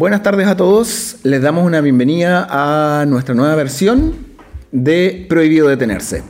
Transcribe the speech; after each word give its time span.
Buenas 0.00 0.22
tardes 0.22 0.46
a 0.46 0.56
todos. 0.56 1.16
Les 1.24 1.42
damos 1.42 1.66
una 1.66 1.82
bienvenida 1.82 2.46
a 2.48 3.04
nuestra 3.04 3.34
nueva 3.34 3.54
versión 3.54 4.14
de 4.72 5.26
Prohibido 5.28 5.68
Detenerse. 5.68 6.22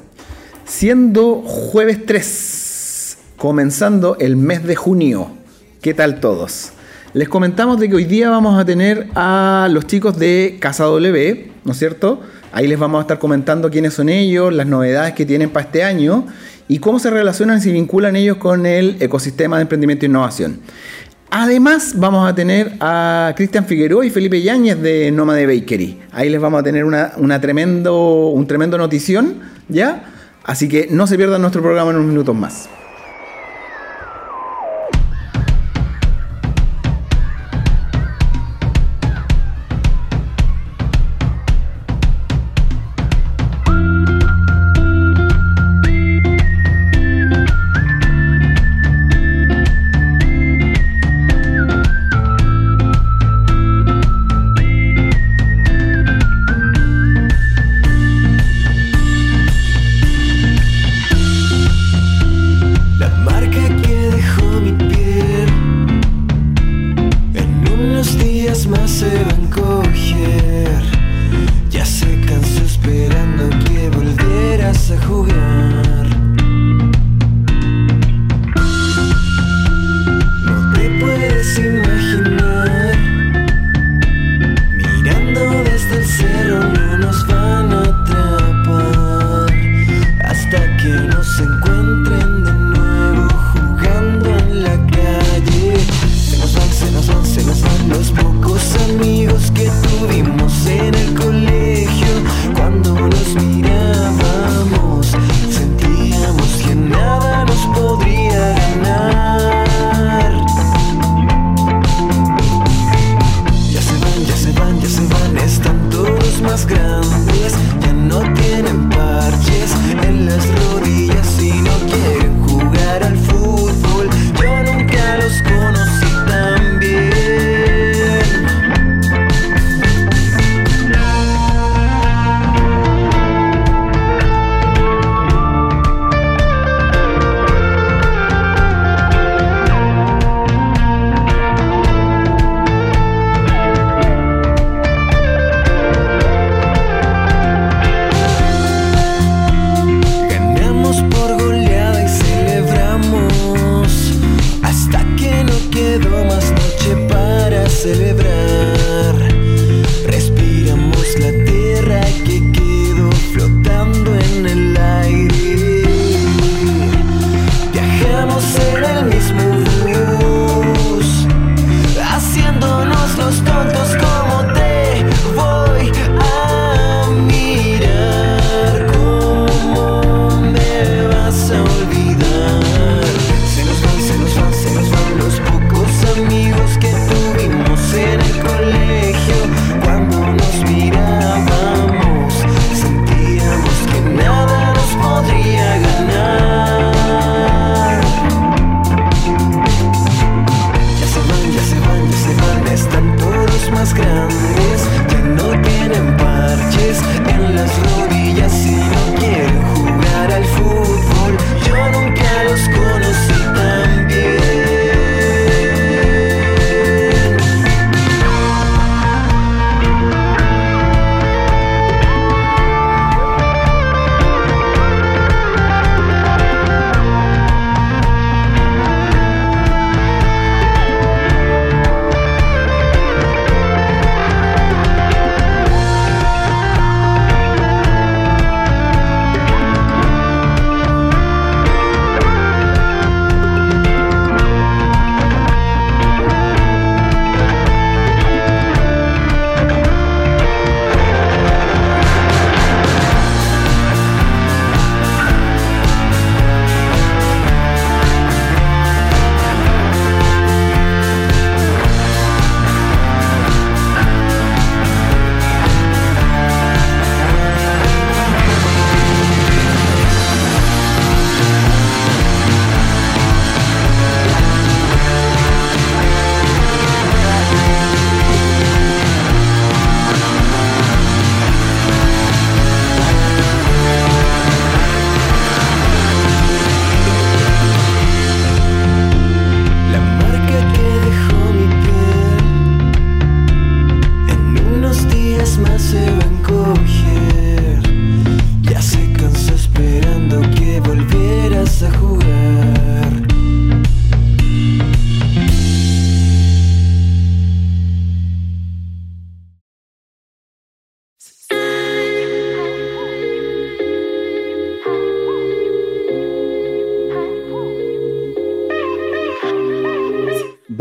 Siendo 0.64 1.36
jueves 1.42 2.04
3, 2.04 3.18
comenzando 3.36 4.16
el 4.18 4.34
mes 4.34 4.64
de 4.64 4.74
junio. 4.74 5.30
¿Qué 5.82 5.94
tal 5.94 6.18
todos? 6.18 6.72
Les 7.12 7.28
comentamos 7.28 7.78
de 7.78 7.88
que 7.88 7.94
hoy 7.94 8.06
día 8.06 8.28
vamos 8.28 8.58
a 8.60 8.64
tener 8.64 9.06
a 9.14 9.68
los 9.70 9.86
chicos 9.86 10.18
de 10.18 10.58
Casa 10.60 10.86
W, 10.86 11.52
¿no 11.64 11.70
es 11.70 11.78
cierto? 11.78 12.22
Ahí 12.50 12.66
les 12.66 12.76
vamos 12.76 12.98
a 12.98 13.02
estar 13.02 13.20
comentando 13.20 13.70
quiénes 13.70 13.94
son 13.94 14.08
ellos, 14.08 14.52
las 14.52 14.66
novedades 14.66 15.14
que 15.14 15.24
tienen 15.24 15.48
para 15.48 15.66
este 15.66 15.84
año 15.84 16.26
y 16.66 16.78
cómo 16.78 16.98
se 16.98 17.10
relacionan 17.10 17.60
y 17.64 17.72
vinculan 17.72 18.16
ellos 18.16 18.36
con 18.36 18.66
el 18.66 18.96
ecosistema 19.00 19.56
de 19.56 19.62
emprendimiento 19.62 20.06
e 20.06 20.08
innovación. 20.08 20.60
Además, 21.32 21.94
vamos 21.96 22.28
a 22.28 22.34
tener 22.34 22.72
a 22.80 23.32
Cristian 23.36 23.64
Figueroa 23.64 24.04
y 24.04 24.10
Felipe 24.10 24.42
Yáñez 24.42 24.82
de 24.82 25.12
Nómade 25.12 25.46
Bakery. 25.46 26.00
Ahí 26.10 26.28
les 26.28 26.40
vamos 26.40 26.58
a 26.58 26.64
tener 26.64 26.84
una, 26.84 27.40
tremendo, 27.40 28.26
un 28.30 28.48
tremendo 28.48 28.76
notición, 28.76 29.38
¿ya? 29.68 30.10
Así 30.42 30.68
que 30.68 30.88
no 30.90 31.06
se 31.06 31.16
pierdan 31.16 31.40
nuestro 31.40 31.62
programa 31.62 31.92
en 31.92 31.98
unos 31.98 32.08
minutos 32.08 32.34
más. 32.34 32.68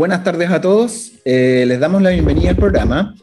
Buenas 0.00 0.24
tardes 0.24 0.50
a 0.50 0.62
todos. 0.62 1.12
Eh, 1.26 1.64
les 1.68 1.78
damos 1.78 2.00
la 2.00 2.08
bienvenida 2.08 2.48
al 2.48 2.56
programa. 2.56 3.14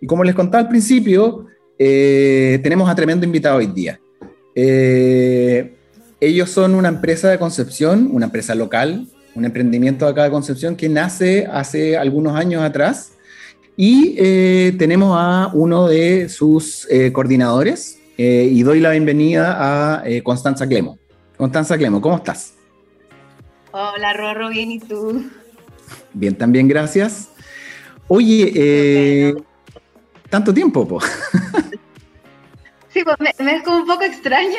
Y 0.00 0.08
como 0.08 0.24
les 0.24 0.34
contaba 0.34 0.64
al 0.64 0.68
principio, 0.68 1.46
eh, 1.78 2.58
tenemos 2.64 2.90
a 2.90 2.96
tremendo 2.96 3.24
invitado 3.24 3.58
hoy 3.58 3.68
día. 3.68 4.00
Eh, 4.56 5.76
ellos 6.18 6.50
son 6.50 6.74
una 6.74 6.88
empresa 6.88 7.30
de 7.30 7.38
Concepción, 7.38 8.08
una 8.10 8.26
empresa 8.26 8.56
local, 8.56 9.06
un 9.36 9.44
emprendimiento 9.44 10.04
de 10.04 10.10
acá 10.10 10.24
de 10.24 10.32
Concepción 10.32 10.74
que 10.74 10.88
nace 10.88 11.46
hace 11.46 11.96
algunos 11.96 12.34
años 12.34 12.60
atrás. 12.64 13.12
Y 13.76 14.16
tenemos 14.78 15.16
a 15.16 15.52
uno 15.54 15.86
de 15.86 16.28
sus 16.28 16.88
coordinadores 17.12 18.00
y 18.18 18.62
doy 18.64 18.80
la 18.80 18.90
bienvenida 18.90 19.56
a 19.58 20.02
Constanza 20.24 20.66
Clemo. 20.66 20.98
Constanza 21.38 21.78
Clemo, 21.78 22.00
¿cómo 22.00 22.16
estás? 22.16 22.54
Hola 23.70 24.12
Rorro, 24.12 24.50
bien, 24.50 24.72
¿y 24.72 24.80
tú? 24.80 25.22
Bien, 26.12 26.36
también, 26.36 26.68
gracias. 26.68 27.28
Oye, 28.08 28.52
eh, 28.54 29.34
tanto 30.28 30.52
tiempo, 30.52 30.86
po. 30.86 31.00
Sí, 32.92 33.04
pues 33.04 33.16
me, 33.20 33.52
es 33.52 33.62
como 33.62 33.78
un 33.78 33.86
poco 33.86 34.02
extraño, 34.02 34.58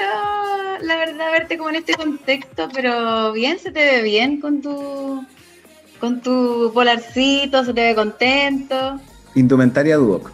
la 0.82 0.96
verdad, 0.96 1.32
verte 1.34 1.58
como 1.58 1.70
en 1.70 1.76
este 1.76 1.96
contexto, 1.96 2.70
pero 2.74 3.34
bien, 3.34 3.60
se 3.60 3.72
te 3.72 3.80
ve 3.80 4.02
bien 4.04 4.40
con 4.40 4.62
tu 4.62 5.26
con 6.00 6.22
tu 6.22 6.72
polarcito, 6.74 7.66
se 7.66 7.74
te 7.74 7.88
ve 7.88 7.94
contento. 7.94 9.02
Indumentaria 9.36 9.98
Duoc. 9.98 10.32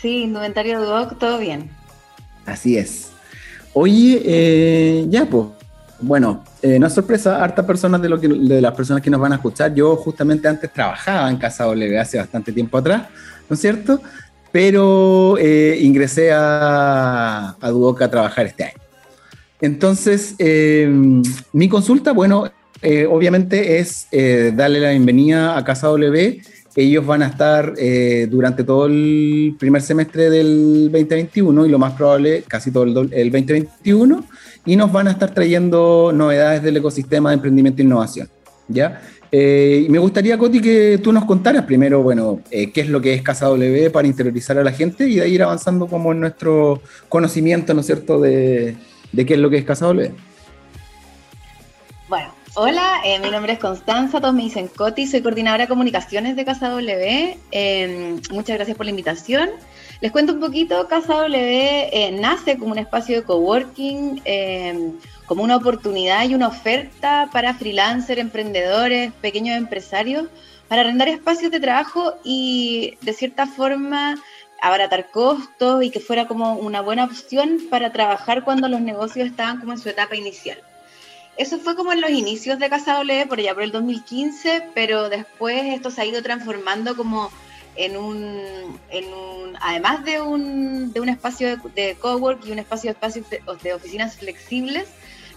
Sí, 0.00 0.22
indumentaria 0.22 0.78
Duoc, 0.78 1.18
todo 1.18 1.38
bien. 1.38 1.70
Así 2.46 2.78
es. 2.78 3.10
Oye, 3.74 4.22
eh, 4.24 5.06
ya, 5.08 5.26
pues, 5.26 5.48
bueno, 6.02 6.44
eh, 6.60 6.78
no 6.78 6.86
es 6.86 6.92
sorpresa, 6.92 7.42
hartas 7.42 7.64
personas 7.64 8.02
de, 8.02 8.08
lo 8.08 8.20
que, 8.20 8.28
de 8.28 8.60
las 8.60 8.74
personas 8.74 9.02
que 9.02 9.10
nos 9.10 9.20
van 9.20 9.32
a 9.32 9.36
escuchar, 9.36 9.74
yo 9.74 9.96
justamente 9.96 10.48
antes 10.48 10.72
trabajaba 10.72 11.30
en 11.30 11.36
Casa 11.36 11.64
W 11.64 11.98
hace 11.98 12.18
bastante 12.18 12.52
tiempo 12.52 12.78
atrás, 12.78 13.08
¿no 13.48 13.54
es 13.54 13.60
cierto? 13.60 14.00
Pero 14.50 15.36
eh, 15.38 15.78
ingresé 15.80 16.32
a, 16.32 17.56
a 17.60 17.70
Duoc 17.70 18.02
a 18.02 18.10
trabajar 18.10 18.46
este 18.46 18.64
año. 18.64 18.82
Entonces, 19.60 20.34
eh, 20.38 20.90
mi 21.52 21.68
consulta, 21.68 22.12
bueno, 22.12 22.50
obviamente 23.08 23.78
es 23.78 24.08
darle 24.10 24.80
la 24.80 24.90
bienvenida 24.90 25.56
a 25.56 25.64
Casa 25.64 25.86
W. 25.86 26.42
Ellos 26.74 27.04
van 27.04 27.22
a 27.22 27.26
estar 27.26 27.74
durante 28.30 28.64
todo 28.64 28.86
el 28.86 29.56
primer 29.58 29.82
semestre 29.82 30.30
del 30.30 30.90
2021 30.90 31.66
y 31.66 31.68
lo 31.68 31.78
más 31.78 31.92
probable 31.92 32.44
casi 32.48 32.70
todo 32.70 32.84
el, 32.84 33.12
el 33.12 33.30
2021 33.30 34.24
y 34.64 34.76
nos 34.76 34.90
van 34.90 35.08
a 35.08 35.10
estar 35.10 35.34
trayendo 35.34 36.12
novedades 36.14 36.62
del 36.62 36.78
ecosistema 36.78 37.30
de 37.30 37.34
emprendimiento 37.34 37.82
e 37.82 37.84
innovación. 37.84 38.28
¿ya? 38.68 39.02
Eh, 39.30 39.86
me 39.88 39.98
gustaría, 39.98 40.36
Coti, 40.36 40.60
que 40.60 41.00
tú 41.02 41.12
nos 41.12 41.24
contaras 41.24 41.64
primero, 41.64 42.02
bueno, 42.02 42.40
eh, 42.50 42.70
qué 42.70 42.82
es 42.82 42.88
lo 42.88 43.00
que 43.00 43.14
es 43.14 43.22
Casa 43.22 43.46
W 43.46 43.90
para 43.90 44.06
interiorizar 44.06 44.58
a 44.58 44.64
la 44.64 44.72
gente 44.72 45.08
y 45.08 45.16
de 45.16 45.22
ahí 45.22 45.34
ir 45.34 45.42
avanzando 45.42 45.86
como 45.86 46.12
en 46.12 46.20
nuestro 46.20 46.82
conocimiento, 47.08 47.72
¿no 47.72 47.80
es 47.80 47.86
cierto?, 47.86 48.20
de, 48.20 48.76
qué 49.14 49.34
es 49.34 49.38
lo 49.38 49.48
que 49.48 49.58
es 49.58 49.64
Casa 49.64 49.86
W. 49.86 50.12
Bueno, 52.08 52.34
hola, 52.54 53.00
eh, 53.04 53.18
mi 53.18 53.30
nombre 53.30 53.54
es 53.54 53.58
Constanza, 53.58 54.20
todos 54.20 54.34
me 54.34 54.42
dicen 54.42 54.68
Coti, 54.68 55.06
soy 55.06 55.22
coordinadora 55.22 55.64
de 55.64 55.68
comunicaciones 55.68 56.36
de 56.36 56.44
Casa 56.44 56.68
W. 56.68 57.38
muchas 58.30 58.56
gracias 58.56 58.76
por 58.76 58.86
la 58.86 58.90
invitación. 58.90 59.50
Les 60.00 60.12
cuento 60.12 60.32
un 60.32 60.40
poquito, 60.40 60.86
Casa 60.88 61.14
W 61.14 61.88
eh, 61.92 62.12
nace 62.12 62.58
como 62.58 62.72
un 62.72 62.78
espacio 62.78 63.16
de 63.16 63.22
coworking, 63.24 64.20
em, 64.24 64.98
como 65.26 65.42
una 65.42 65.56
oportunidad 65.56 66.28
y 66.28 66.34
una 66.34 66.48
oferta 66.48 67.30
para 67.32 67.54
freelancers, 67.54 68.20
emprendedores, 68.20 69.12
pequeños 69.20 69.56
empresarios, 69.56 70.26
para 70.68 70.82
arrendar 70.82 71.08
espacios 71.08 71.50
de 71.52 71.60
trabajo 71.60 72.14
y 72.24 72.98
de 73.02 73.12
cierta 73.12 73.46
forma 73.46 74.16
abaratar 74.60 75.10
costos 75.10 75.82
y 75.84 75.90
que 75.90 76.00
fuera 76.00 76.26
como 76.26 76.54
una 76.54 76.82
buena 76.82 77.04
opción 77.04 77.58
para 77.70 77.92
trabajar 77.92 78.44
cuando 78.44 78.68
los 78.68 78.80
negocios 78.80 79.26
estaban 79.28 79.58
como 79.58 79.72
en 79.72 79.78
su 79.78 79.88
etapa 79.88 80.16
inicial. 80.16 80.58
Eso 81.36 81.58
fue 81.58 81.74
como 81.74 81.92
en 81.92 82.00
los 82.00 82.10
inicios 82.10 82.58
de 82.58 82.68
Casa 82.68 82.94
W, 82.94 83.26
por 83.26 83.38
allá 83.38 83.54
por 83.54 83.62
el 83.62 83.72
2015, 83.72 84.68
pero 84.74 85.08
después 85.08 85.62
esto 85.64 85.90
se 85.90 86.02
ha 86.02 86.04
ido 86.04 86.22
transformando 86.22 86.94
como 86.96 87.30
en 87.74 87.96
un, 87.96 88.78
en 88.90 89.12
un 89.12 89.56
además 89.60 90.04
de 90.04 90.20
un, 90.20 90.92
de 90.92 91.00
un 91.00 91.08
espacio 91.08 91.56
de, 91.74 91.96
cowork 91.98 92.44
y 92.46 92.52
un 92.52 92.58
espacio 92.58 92.94
de, 92.94 93.42
de, 93.62 93.74
oficinas 93.74 94.16
flexibles, 94.16 94.88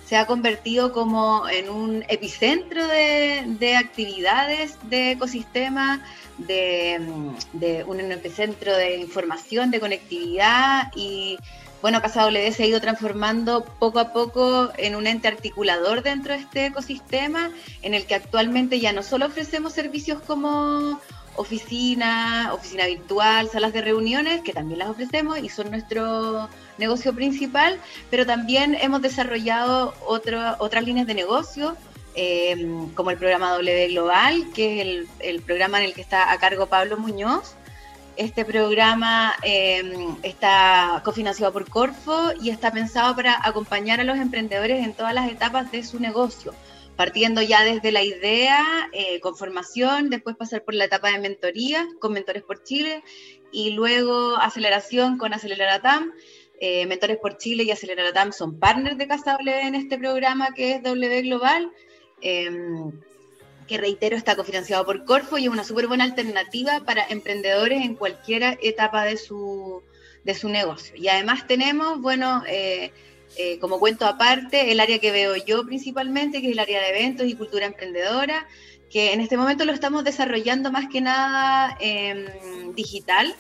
se 0.06 0.18
ha 0.18 0.28
convertido 0.28 0.92
como 0.92 1.48
en 1.50 1.70
un 1.70 2.04
epicentro 2.08 2.86
de, 2.88 3.76
actividades 3.78 4.78
de 4.84 5.12
ecosistema, 5.12 6.04
de, 6.38 7.00
de, 7.54 7.84
un 7.86 8.00
epicentro 8.00 8.76
de 8.76 8.98
información, 8.98 9.72
de 9.72 9.80
conectividad 9.80 10.92
y 10.96 11.38
bueno, 11.86 12.02
Casa 12.02 12.28
se 12.32 12.64
ha 12.64 12.66
ido 12.66 12.82
transformando 12.82 13.64
poco 13.64 14.00
a 14.00 14.12
poco 14.12 14.72
en 14.76 14.96
un 14.96 15.06
ente 15.06 15.28
articulador 15.28 16.02
dentro 16.02 16.34
de 16.34 16.40
este 16.40 16.66
ecosistema 16.66 17.52
en 17.84 17.94
el 17.94 18.08
que 18.08 18.16
actualmente 18.16 18.80
ya 18.80 18.92
no 18.92 19.04
solo 19.04 19.28
ofrecemos 19.28 19.74
servicios 19.74 20.20
como 20.26 21.00
oficina, 21.36 22.50
oficina 22.56 22.88
virtual, 22.88 23.50
salas 23.50 23.72
de 23.72 23.84
reuniones, 23.84 24.42
que 24.42 24.52
también 24.52 24.80
las 24.80 24.90
ofrecemos 24.90 25.38
y 25.38 25.48
son 25.48 25.70
nuestro 25.70 26.50
negocio 26.80 27.14
principal, 27.14 27.80
pero 28.10 28.26
también 28.26 28.76
hemos 28.82 29.04
desarrollado 29.04 29.94
otras 30.08 30.84
líneas 30.84 31.06
de 31.06 31.14
negocio, 31.14 31.78
em, 32.16 32.90
como 32.96 33.12
el 33.12 33.20
programa 33.20 33.52
W 33.52 33.90
Global, 33.90 34.48
que 34.56 34.82
es 34.82 35.08
el, 35.20 35.42
programa 35.44 35.78
en 35.78 35.86
el 35.86 35.94
que 35.94 36.02
está 36.02 36.32
a 36.32 36.40
cargo 36.40 36.66
Pablo 36.66 36.98
Muñoz. 36.98 37.54
Este 38.18 38.46
programa 38.46 39.34
em, 39.44 40.16
está 40.24 41.02
cofinanciado 41.04 41.52
por 41.52 41.70
Corfo 41.70 42.32
y 42.42 42.50
está 42.50 42.72
pensado 42.72 43.16
para 43.16 43.38
acompañar 43.44 44.00
a 44.00 44.04
los 44.04 44.18
emprendedores 44.18 44.86
en 44.86 44.94
todas 44.94 45.14
las 45.14 45.30
etapas 45.30 45.72
de 45.72 45.84
su 45.84 46.00
negocio 46.00 46.54
partiendo 46.96 47.42
ya 47.42 47.64
desde 47.64 47.92
la 47.92 48.04
idea, 48.04 48.90
eh, 48.94 49.20
con 49.20 49.36
formación, 49.36 50.10
después 50.10 50.36
pasar 50.36 50.64
por 50.64 50.74
la 50.74 50.86
etapa 50.86 51.12
de 51.12 51.20
mentoría 51.20 51.88
con 52.00 52.14
Mentores 52.14 52.44
por 52.44 52.64
Chile 52.64 53.04
y 53.52 53.72
luego 53.72 54.38
aceleración 54.38 55.18
con 55.18 55.34
Aceleraratam. 55.34 56.14
Eh, 56.60 56.86
Mentores 56.86 57.18
por 57.18 57.38
Chile 57.38 57.64
y 57.64 57.72
Aceleraratam 57.72 58.32
son 58.32 58.60
partners 58.60 58.98
de 58.98 59.08
Casa 59.08 59.34
W 59.34 59.68
en 59.68 59.76
este 59.76 59.98
programa 59.98 60.54
que 60.54 60.76
es 60.76 60.84
W 60.84 61.22
Global, 61.24 61.70
em, 62.22 62.92
que 63.68 63.78
reitero 63.78 64.16
está 64.16 64.36
cofinanciado 64.36 64.86
por 64.86 65.06
Corfo 65.06 65.38
y 65.38 65.46
es 65.46 65.50
una 65.50 65.64
súper 65.64 65.88
buena 65.88 66.04
alternativa 66.04 66.82
para 66.86 67.06
emprendedores 67.08 67.82
en 67.84 67.96
cualquier 67.96 68.58
etapa 68.62 69.04
de 69.06 69.18
su, 69.18 69.82
de 70.24 70.36
su 70.36 70.50
negocio. 70.50 70.96
Y 70.96 71.08
además 71.08 71.48
tenemos, 71.48 72.02
bueno, 72.02 72.44
eh, 72.48 72.92
eh, 73.38 73.60
como 73.60 73.80
cuento 73.80 74.06
aparte, 74.06 74.72
el 74.72 74.80
área 74.80 75.00
que 75.00 75.12
veo 75.12 75.36
yo 75.36 75.66
principalmente, 75.66 76.42
que 76.42 76.48
es 76.48 76.54
el 76.54 76.60
área 76.60 76.82
de 76.82 76.90
eventos 76.90 77.28
y 77.28 77.36
cultura 77.36 77.66
emprendedora, 77.66 78.48
que 78.90 79.14
en 79.14 79.22
este 79.22 79.36
momento 79.36 79.66
lo 79.66 79.74
estamos 79.74 80.04
desarrollando 80.04 80.72
más 80.72 80.88
que 80.88 81.02
nada 81.02 81.78
digital, 82.76 83.36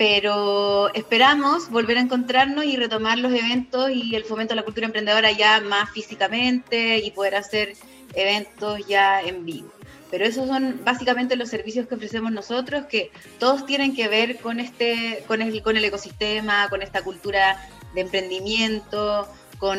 pero 0.00 0.92
esperamos 0.94 1.68
volver 1.68 1.98
a 1.98 2.00
encontrarnos 2.00 2.64
y 2.64 2.74
retomar 2.74 3.18
los 3.18 3.34
eventos 3.34 3.90
y 3.90 4.16
el 4.16 4.24
fomento 4.24 4.54
de 4.54 4.56
la 4.56 4.64
cultura 4.64 4.86
emprendedora 4.86 5.30
ya 5.30 5.60
más 5.60 5.90
físicamente 5.90 7.00
y 7.04 7.10
poder 7.10 7.34
hacer 7.34 7.74
eventos 8.14 8.86
ya 8.86 9.20
en 9.20 9.44
vivo. 9.44 9.70
Pero 10.10 10.24
esos 10.24 10.48
son 10.48 10.80
básicamente 10.84 11.36
los 11.36 11.48
servicios 11.48 11.86
que 11.86 11.94
ofrecemos 11.94 12.32
nosotros, 12.32 12.86
que 12.86 13.12
todos 13.38 13.64
tienen 13.64 13.94
que 13.94 14.08
ver 14.08 14.38
con 14.38 14.58
este, 14.58 15.22
con 15.28 15.40
el, 15.40 15.62
con 15.62 15.76
el 15.76 15.84
ecosistema, 15.84 16.68
con 16.68 16.82
esta 16.82 17.02
cultura 17.02 17.68
de 17.94 18.00
emprendimiento, 18.00 19.28
con, 19.58 19.78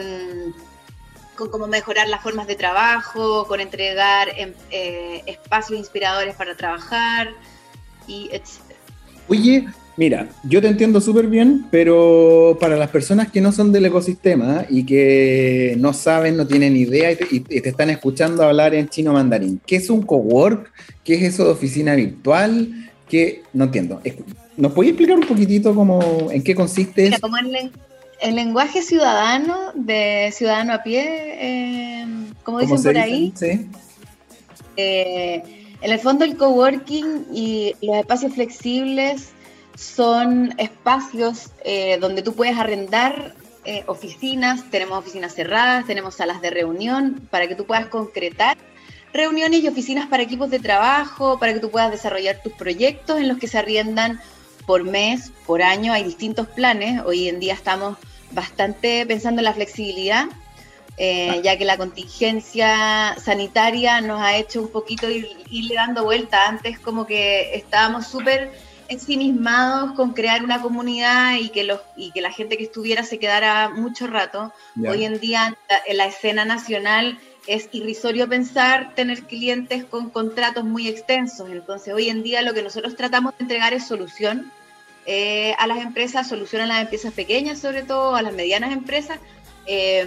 con 1.35 1.49
cómo 1.49 1.67
mejorar 1.67 2.07
las 2.07 2.23
formas 2.23 2.47
de 2.47 2.55
trabajo, 2.55 3.45
con 3.47 3.59
entregar 3.59 4.29
em, 4.37 4.53
eh, 4.69 5.21
espacios 5.25 5.77
inspiradores 5.77 6.35
para 6.35 6.55
trabajar 6.55 7.33
y 8.07 8.29
etc. 8.31 8.61
Oye, 9.27 9.67
mira, 9.97 10.29
yo 10.43 10.61
te 10.61 10.67
entiendo 10.67 11.01
súper 11.01 11.27
bien, 11.27 11.65
pero 11.71 12.57
para 12.59 12.75
las 12.75 12.89
personas 12.89 13.31
que 13.31 13.41
no 13.41 13.51
son 13.51 13.71
del 13.71 13.85
ecosistema 13.85 14.65
y 14.69 14.85
que 14.85 15.75
no 15.77 15.93
saben, 15.93 16.37
no 16.37 16.47
tienen 16.47 16.75
idea 16.75 17.11
y 17.11 17.41
te, 17.41 17.69
están 17.69 17.89
escuchando 17.89 18.43
hablar 18.43 18.73
en 18.73 18.89
chino 18.89 19.13
mandarín, 19.13 19.61
¿qué 19.65 19.77
es 19.77 19.89
un 19.89 20.03
cowork? 20.03 20.71
¿Qué 21.03 21.15
es 21.15 21.23
eso 21.23 21.45
de 21.45 21.51
oficina 21.51 21.95
virtual? 21.95 22.91
¿Qué? 23.09 23.43
No 23.53 23.65
entiendo. 23.65 24.01
¿Nos 24.57 24.73
puedes 24.73 24.91
explicar 24.91 25.17
un 25.17 25.27
poquitito 25.27 25.73
cómo, 25.73 26.29
en 26.31 26.43
qué 26.43 26.55
consiste 26.55 27.03
Mira, 27.03 27.19
Como 27.19 27.37
en, 27.37 27.71
el 28.21 28.35
lenguaje 28.35 28.83
ciudadano, 28.83 29.71
de 29.73 30.31
ciudadano 30.31 30.73
a 30.73 30.83
pie, 30.83 31.03
eh, 31.05 32.05
como 32.43 32.59
dicen 32.59 32.81
por 32.81 32.97
ahí. 32.97 33.33
Eh, 34.77 35.43
en 35.81 35.91
el 35.91 35.99
fondo 35.99 36.23
el 36.23 36.37
coworking 36.37 37.25
y 37.33 37.73
los 37.81 37.97
espacios 37.97 38.33
flexibles 38.33 39.29
son 39.81 40.53
espacios 40.57 41.47
eh, 41.63 41.97
donde 41.99 42.21
tú 42.21 42.33
puedes 42.33 42.57
arrendar 42.57 43.35
oficinas, 43.85 44.71
tenemos 44.71 44.97
oficinas 44.97 45.35
cerradas, 45.35 45.85
tenemos 45.85 46.15
salas 46.15 46.41
de 46.41 46.49
reunión 46.49 47.27
para 47.29 47.47
que 47.47 47.53
tú 47.53 47.67
puedas 47.67 47.85
concretar 47.85 48.57
reuniones 49.13 49.61
y 49.61 49.67
oficinas 49.67 50.07
para 50.07 50.23
equipos 50.23 50.49
de 50.49 50.59
trabajo, 50.59 51.37
para 51.39 51.53
que 51.53 51.59
tú 51.59 51.69
puedas 51.69 51.91
desarrollar 51.91 52.41
tus 52.41 52.53
proyectos 52.53 53.19
en 53.19 53.27
los 53.27 53.37
que 53.37 53.47
se 53.47 53.57
arriendan 53.57 54.19
por 54.65 54.83
mes, 54.83 55.31
por 55.45 55.61
año, 55.61 55.93
hay 55.93 56.03
distintos 56.03 56.47
planes. 56.47 57.01
Hoy 57.05 57.27
en 57.27 57.39
día 57.39 57.53
estamos 57.53 57.97
bastante 58.31 59.05
pensando 59.05 59.41
en 59.41 59.45
la 59.45 59.53
flexibilidad, 59.53 60.27
eh, 60.97 61.41
ya 61.43 61.57
que 61.57 61.65
la 61.65 61.77
contingencia 61.77 63.15
sanitaria 63.19 64.01
nos 64.01 64.21
ha 64.21 64.37
hecho 64.37 64.61
un 64.61 64.69
poquito 64.69 65.09
ir, 65.09 65.27
irle 65.49 65.75
dando 65.75 66.03
vuelta. 66.03 66.47
Antes 66.47 66.79
como 66.79 67.05
que 67.05 67.55
estábamos 67.55 68.07
súper 68.07 68.51
ensimismados 68.91 69.93
con 69.93 70.11
crear 70.11 70.43
una 70.43 70.61
comunidad 70.61 71.35
y 71.39 71.49
que, 71.49 71.63
los, 71.63 71.79
y 71.95 72.11
que 72.11 72.19
la 72.19 72.31
gente 72.31 72.57
que 72.57 72.65
estuviera 72.65 73.03
se 73.03 73.19
quedara 73.19 73.69
mucho 73.69 74.05
rato. 74.05 74.51
Hoy 74.85 75.05
en 75.05 75.19
día 75.19 75.57
en 75.87 75.97
la 75.97 76.07
escena 76.07 76.43
nacional 76.43 77.17
es 77.47 77.69
irrisorio 77.71 78.27
pensar 78.27 78.93
tener 78.93 79.23
clientes 79.23 79.85
con 79.85 80.09
contratos 80.09 80.65
muy 80.65 80.89
extensos. 80.89 81.49
Entonces, 81.49 81.93
hoy 81.93 82.09
en 82.09 82.21
día 82.21 82.41
lo 82.41 82.53
que 82.53 82.63
nosotros 82.63 82.97
tratamos 82.97 83.31
de 83.37 83.43
entregar 83.43 83.73
es 83.73 83.87
solución 83.87 84.51
eh, 85.05 85.55
a 85.57 85.67
las 85.67 85.77
empresas, 85.79 86.27
solución 86.27 86.61
a 86.61 86.65
las 86.65 86.81
empresas 86.81 87.13
pequeñas, 87.13 87.59
sobre 87.59 87.83
todo 87.83 88.15
a 88.15 88.21
las 88.21 88.33
medianas 88.33 88.73
empresas, 88.73 89.19
eh, 89.67 90.05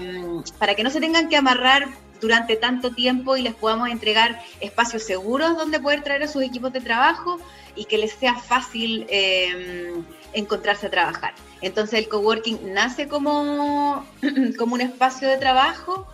para 0.59 0.75
que 0.75 0.85
no 0.85 0.91
se 0.91 1.01
tengan 1.01 1.31
que 1.31 1.37
amarrar 1.37 1.89
durante 2.21 2.57
tanto 2.57 2.93
tiempo 2.93 3.37
y 3.37 3.43
les 3.43 3.55
podamos 3.55 3.89
entregar 3.89 4.43
espacios 4.61 5.03
seguros 5.03 5.57
donde 5.57 5.81
poder 5.81 6.03
traer 6.03 6.23
a 6.23 6.29
sus 6.29 6.43
equipos 6.43 6.73
de 6.73 6.81
trabajo 6.81 7.39
y 7.77 7.85
que 7.87 7.99
les 7.99 8.13
sea 8.13 8.35
fácil 8.35 9.07
eh, 9.09 9.93
encontrarse 10.33 10.87
a 10.87 10.91
trabajar. 10.91 11.35
Entonces 11.61 11.99
el 11.99 12.09
coworking 12.09 12.73
nace 12.73 13.09
como, 13.09 14.05
como 14.59 14.75
un 14.75 14.81
espacio 14.81 15.29
de 15.29 15.39
trabajo 15.39 16.07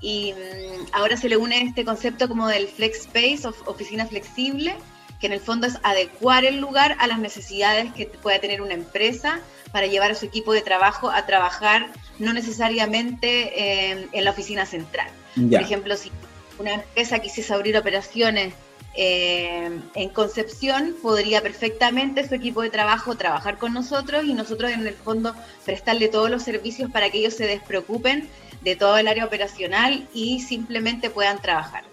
y 0.00 0.32
mm, 0.32 0.86
ahora 0.92 1.16
se 1.16 1.28
le 1.28 1.36
une 1.36 1.62
este 1.62 1.84
concepto 1.84 2.28
como 2.28 2.48
del 2.48 2.68
flex 2.68 3.00
space, 3.00 3.48
oficina 3.66 4.06
flexible, 4.06 4.74
que 5.20 5.26
en 5.26 5.32
el 5.32 5.40
fondo 5.40 5.66
es 5.66 5.78
adecuar 5.82 6.44
el 6.44 6.58
lugar 6.58 6.96
a 6.98 7.06
las 7.06 7.18
necesidades 7.18 7.92
que 7.94 8.06
pueda 8.06 8.38
tener 8.38 8.60
una 8.60 8.74
empresa 8.74 9.40
para 9.72 9.86
llevar 9.86 10.10
a 10.10 10.14
su 10.14 10.26
equipo 10.26 10.52
de 10.52 10.60
trabajo 10.60 11.10
a 11.10 11.26
trabajar 11.26 11.86
no 12.18 12.32
necesariamente 12.32 13.92
eh, 13.92 14.08
en 14.12 14.24
la 14.24 14.30
oficina 14.30 14.66
central. 14.66 15.08
Por 15.36 15.60
ejemplo, 15.60 15.96
si 15.96 16.10
una 16.58 16.74
empresa 16.74 17.18
quisiese 17.18 17.52
abrir 17.52 17.76
operaciones 17.76 18.54
eh, 18.96 19.70
en 19.94 20.08
Concepción, 20.08 20.96
podría 21.02 21.42
perfectamente 21.42 22.26
su 22.26 22.34
equipo 22.34 22.62
de 22.62 22.70
trabajo 22.70 23.14
trabajar 23.14 23.58
con 23.58 23.74
nosotros 23.74 24.24
y 24.24 24.32
nosotros 24.32 24.70
en 24.72 24.86
el 24.86 24.94
fondo 24.94 25.34
prestarle 25.66 26.08
todos 26.08 26.30
los 26.30 26.42
servicios 26.42 26.90
para 26.90 27.10
que 27.10 27.18
ellos 27.18 27.34
se 27.34 27.46
despreocupen 27.46 28.28
de 28.64 28.74
todo 28.74 28.96
el 28.96 29.06
área 29.06 29.26
operacional 29.26 30.08
y 30.14 30.40
simplemente 30.40 31.10
puedan 31.10 31.40
trabajar. 31.42 31.84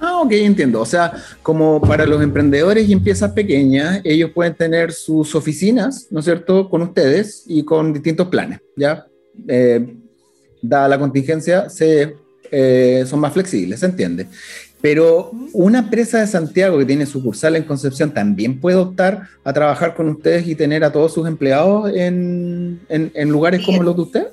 Ah, 0.00 0.20
ok, 0.20 0.32
entiendo. 0.32 0.80
O 0.80 0.86
sea, 0.86 1.12
como 1.40 1.80
para 1.80 2.04
los 2.04 2.20
emprendedores 2.20 2.88
y 2.88 2.92
empresas 2.92 3.30
pequeñas, 3.30 4.00
ellos 4.02 4.30
pueden 4.34 4.54
tener 4.54 4.92
sus 4.92 5.34
oficinas, 5.36 6.08
¿no 6.10 6.18
es 6.18 6.24
cierto?, 6.24 6.68
con 6.68 6.82
ustedes 6.82 7.44
y 7.46 7.64
con 7.64 7.92
distintos 7.92 8.26
planes, 8.26 8.60
¿ya? 8.76 9.06
Eh, 9.46 9.96
dada 10.60 10.88
la 10.88 10.98
contingencia, 10.98 11.70
se, 11.70 12.16
eh, 12.54 13.04
son 13.06 13.20
más 13.20 13.32
flexibles, 13.32 13.80
¿se 13.80 13.86
entiende? 13.86 14.26
Pero 14.80 15.30
una 15.52 15.78
empresa 15.80 16.20
de 16.20 16.26
Santiago 16.26 16.78
que 16.78 16.84
tiene 16.84 17.06
sucursal 17.06 17.56
en 17.56 17.64
Concepción 17.64 18.12
también 18.12 18.60
puede 18.60 18.76
optar 18.76 19.28
a 19.42 19.52
trabajar 19.52 19.94
con 19.94 20.08
ustedes 20.08 20.46
y 20.46 20.54
tener 20.54 20.84
a 20.84 20.92
todos 20.92 21.14
sus 21.14 21.26
empleados 21.26 21.90
en, 21.94 22.80
en 22.88 23.28
lugares 23.30 23.64
como 23.64 23.82
los 23.82 23.96
de 23.96 24.02
ustedes. 24.02 24.28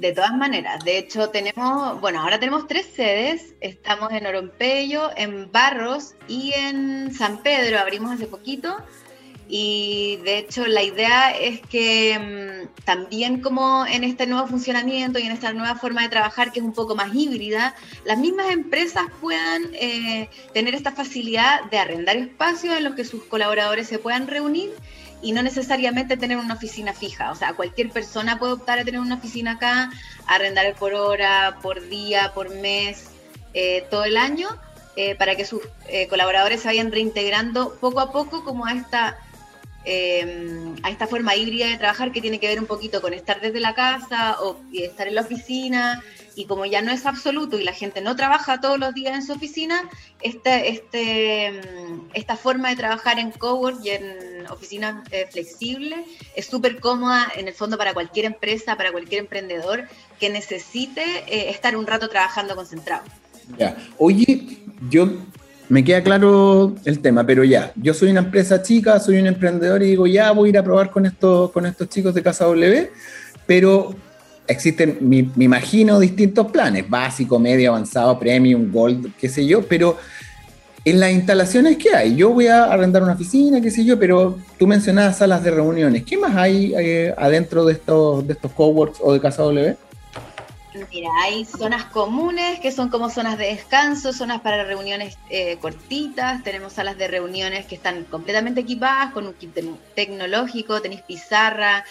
De 0.00 0.12
todas 0.12 0.34
maneras, 0.34 0.82
de 0.82 0.96
hecho 0.96 1.28
tenemos, 1.28 2.00
bueno, 2.00 2.22
ahora 2.22 2.40
tenemos 2.40 2.66
tres 2.66 2.86
sedes, 2.96 3.52
estamos 3.60 4.10
en 4.12 4.26
Orompeyo, 4.26 5.10
en 5.14 5.52
Barros 5.52 6.14
y 6.26 6.52
en 6.56 7.12
San 7.14 7.42
Pedro, 7.42 7.78
abrimos 7.78 8.10
hace 8.10 8.26
poquito. 8.26 8.78
Y 9.52 10.18
de 10.18 10.38
hecho 10.38 10.64
la 10.68 10.84
idea 10.84 11.32
es 11.32 11.60
que 11.60 12.16
mm, 12.70 12.84
también 12.84 13.40
como 13.40 13.84
en 13.84 14.04
este 14.04 14.28
nuevo 14.28 14.46
funcionamiento 14.46 15.18
y 15.18 15.22
en 15.22 15.32
esta 15.32 15.52
nueva 15.52 15.74
forma 15.74 16.02
de 16.02 16.08
trabajar 16.08 16.52
que 16.52 16.60
es 16.60 16.64
un 16.64 16.72
poco 16.72 16.94
más 16.94 17.12
híbrida, 17.12 17.74
las 18.04 18.16
mismas 18.16 18.48
empresas 18.50 19.06
puedan 19.20 19.64
eh, 19.74 20.30
tener 20.54 20.76
esta 20.76 20.92
facilidad 20.92 21.64
de 21.64 21.78
arrendar 21.78 22.16
espacios 22.16 22.76
en 22.76 22.84
los 22.84 22.94
que 22.94 23.04
sus 23.04 23.24
colaboradores 23.24 23.88
se 23.88 23.98
puedan 23.98 24.28
reunir 24.28 24.70
y 25.20 25.32
no 25.32 25.42
necesariamente 25.42 26.16
tener 26.16 26.38
una 26.38 26.54
oficina 26.54 26.92
fija. 26.92 27.32
O 27.32 27.34
sea, 27.34 27.54
cualquier 27.54 27.90
persona 27.90 28.38
puede 28.38 28.52
optar 28.52 28.78
a 28.78 28.84
tener 28.84 29.00
una 29.00 29.16
oficina 29.16 29.52
acá, 29.54 29.90
arrendar 30.28 30.72
por 30.76 30.94
hora, 30.94 31.58
por 31.60 31.88
día, 31.88 32.30
por 32.34 32.50
mes, 32.50 33.10
eh, 33.52 33.84
todo 33.90 34.04
el 34.04 34.16
año, 34.16 34.48
eh, 34.94 35.16
para 35.16 35.34
que 35.34 35.44
sus 35.44 35.60
colaboradores 36.08 36.60
se 36.60 36.68
vayan 36.68 36.92
reintegrando 36.92 37.74
poco 37.80 37.98
a 37.98 38.12
poco 38.12 38.44
como 38.44 38.64
a 38.64 38.74
esta, 38.74 39.18
a 39.84 40.90
esta 40.90 41.06
forma 41.06 41.34
híbrida 41.36 41.66
de 41.68 41.78
trabajar 41.78 42.12
que 42.12 42.20
tiene 42.20 42.38
que 42.38 42.48
ver 42.48 42.60
un 42.60 42.66
poquito 42.66 43.00
con 43.00 43.14
estar 43.14 43.40
desde 43.40 43.60
la 43.60 43.74
casa 43.74 44.36
o 44.42 44.56
estar 44.72 45.08
en 45.08 45.14
la 45.14 45.22
oficina 45.22 46.02
y 46.34 46.46
como 46.46 46.66
ya 46.66 46.82
no 46.82 46.92
es 46.92 47.06
absoluto 47.06 47.58
y 47.58 47.64
la 47.64 47.72
gente 47.72 48.00
no 48.00 48.16
trabaja 48.16 48.60
todos 48.60 48.78
los 48.78 48.94
días 48.94 49.14
en 49.14 49.22
su 49.22 49.32
oficina, 49.32 49.88
este, 50.22 50.70
este, 50.70 51.52
mm, 51.52 52.10
esta 52.14 52.36
forma 52.36 52.70
de 52.70 52.76
trabajar 52.76 53.18
en 53.18 53.30
cowork 53.30 53.84
y 53.84 53.90
en 53.90 54.46
oficinas 54.50 55.06
eh, 55.10 55.26
flexibles 55.30 56.00
es 56.34 56.46
súper 56.46 56.80
cómoda 56.80 57.30
en 57.36 57.48
el 57.48 57.54
fondo 57.54 57.78
para 57.78 57.94
cualquier 57.94 58.26
empresa, 58.26 58.76
para 58.76 58.92
cualquier 58.92 59.20
emprendedor 59.20 59.88
que 60.18 60.30
necesite 60.30 61.02
eh, 61.26 61.50
estar 61.50 61.76
un 61.76 61.86
rato 61.86 62.08
trabajando 62.08 62.56
concentrado. 62.56 63.04
Ya. 63.58 63.76
Oye, 63.98 64.58
yo 64.88 65.08
me 65.70 65.84
queda 65.84 66.02
claro 66.02 66.74
el 66.84 66.98
tema, 66.98 67.24
pero 67.24 67.44
ya, 67.44 67.72
yo 67.76 67.94
soy 67.94 68.10
una 68.10 68.20
empresa 68.20 68.60
chica, 68.60 68.98
soy 68.98 69.20
un 69.20 69.28
emprendedor 69.28 69.80
y 69.84 69.86
digo, 69.86 70.04
ya 70.08 70.32
voy 70.32 70.48
a 70.48 70.50
ir 70.50 70.58
a 70.58 70.64
probar 70.64 70.90
con 70.90 71.06
estos, 71.06 71.52
con 71.52 71.64
estos 71.64 71.88
chicos 71.88 72.12
de 72.12 72.24
Casa 72.24 72.44
W, 72.46 72.90
pero 73.46 73.94
existen, 74.48 74.98
me, 75.00 75.30
imagino, 75.38 76.00
distintos 76.00 76.50
planes, 76.50 76.90
básico, 76.90 77.38
medio, 77.38 77.70
avanzado, 77.70 78.18
premium, 78.18 78.72
gold, 78.72 79.12
qué 79.16 79.28
sé 79.28 79.46
yo, 79.46 79.62
pero 79.62 79.96
en 80.84 80.98
las 80.98 81.12
instalaciones 81.12 81.76
que 81.76 81.94
hay, 81.94 82.16
yo 82.16 82.30
voy 82.30 82.48
a 82.48 82.64
arrendar 82.64 83.04
una 83.04 83.12
oficina, 83.12 83.60
qué 83.60 83.70
sé 83.70 83.84
yo, 83.84 83.96
pero 83.96 84.38
tú 84.58 84.66
mencionabas 84.66 85.18
salas 85.18 85.44
de 85.44 85.52
reuniones, 85.52 86.02
¿qué 86.02 86.18
más 86.18 86.34
hay 86.34 86.74
eh, 86.76 87.14
adentro 87.16 87.64
de 87.64 87.74
estos, 87.74 88.26
de 88.26 88.32
estos 88.32 88.50
coworks 88.50 88.98
o 89.00 89.12
de 89.12 89.20
Casa 89.20 89.44
W? 89.44 89.76
Mira, 90.72 91.10
hay 91.22 91.44
zonas 91.44 91.84
comunes 91.86 92.60
que 92.60 92.70
son 92.70 92.90
como 92.90 93.10
zonas 93.10 93.36
de 93.38 93.46
descanso, 93.46 94.12
zonas 94.12 94.40
para 94.40 94.62
reuniones 94.62 95.18
eh, 95.28 95.56
cortitas, 95.60 96.44
tenemos 96.44 96.74
salas 96.74 96.96
de 96.96 97.08
reuniones 97.08 97.66
que 97.66 97.74
están 97.74 98.04
completamente 98.04 98.60
equipadas 98.60 99.12
con 99.12 99.26
un 99.26 99.34
kit 99.34 99.58
tecnológico, 99.94 100.80
tenéis 100.80 101.02
pizarra, 101.02 101.84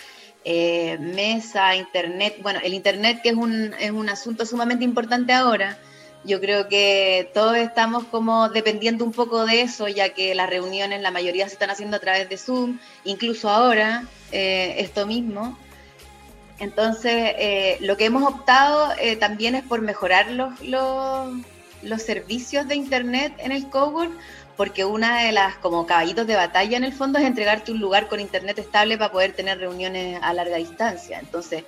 eh, 0.45 0.97
mesa, 0.99 1.75
internet. 1.75 2.37
Bueno, 2.41 2.59
el 2.63 2.73
internet 2.73 3.21
que 3.21 3.29
es 3.29 3.35
un, 3.35 3.73
es 3.79 3.91
un 3.91 4.07
asunto 4.07 4.45
sumamente 4.45 4.85
importante 4.85 5.33
ahora. 5.33 5.77
Yo 6.23 6.39
creo 6.39 6.67
que 6.67 7.29
todos 7.33 7.57
estamos 7.57 8.05
como 8.05 8.49
dependiendo 8.49 9.03
un 9.03 9.11
poco 9.11 9.45
de 9.45 9.61
eso, 9.61 9.87
ya 9.87 10.09
que 10.09 10.35
las 10.35 10.49
reuniones, 10.49 11.01
la 11.01 11.11
mayoría 11.11 11.47
se 11.47 11.53
están 11.53 11.69
haciendo 11.69 11.97
a 11.97 11.99
través 11.99 12.29
de 12.29 12.37
Zoom, 12.37 12.79
incluso 13.03 13.49
ahora, 13.49 14.05
eh, 14.31 14.75
esto 14.79 15.05
mismo. 15.05 15.57
Entonces, 16.59 17.13
eh, 17.37 17.77
lo 17.81 17.97
que 17.97 18.05
hemos 18.05 18.23
optado 18.23 18.93
también 19.19 19.55
es 19.55 19.63
por 19.63 19.81
mejorar 19.81 20.29
los, 20.31 20.59
los, 20.61 21.33
los 21.81 22.01
servicios 22.01 22.67
de 22.67 22.75
Internet 22.75 23.33
en 23.39 23.51
el 23.51 23.69
cowork, 23.69 24.11
porque 24.59 24.83
una 24.83 25.23
de 25.23 25.31
las 25.31 25.55
como 25.55 25.85
caballitos 25.85 26.27
de 26.27 26.35
batalla 26.35 26.75
en 26.75 26.83
el 26.83 26.91
fondo 26.91 27.17
es 27.17 27.25
entregarte 27.25 27.71
un 27.71 27.79
lugar 27.79 28.09
con 28.09 28.19
internet 28.19 28.59
estable 28.59 28.97
para 28.97 29.09
poder 29.09 29.31
tener 29.31 29.57
reuniones 29.57 30.19
a 30.21 30.33
larga 30.33 30.57
distancia. 30.57 31.17
Entonces, 31.17 31.63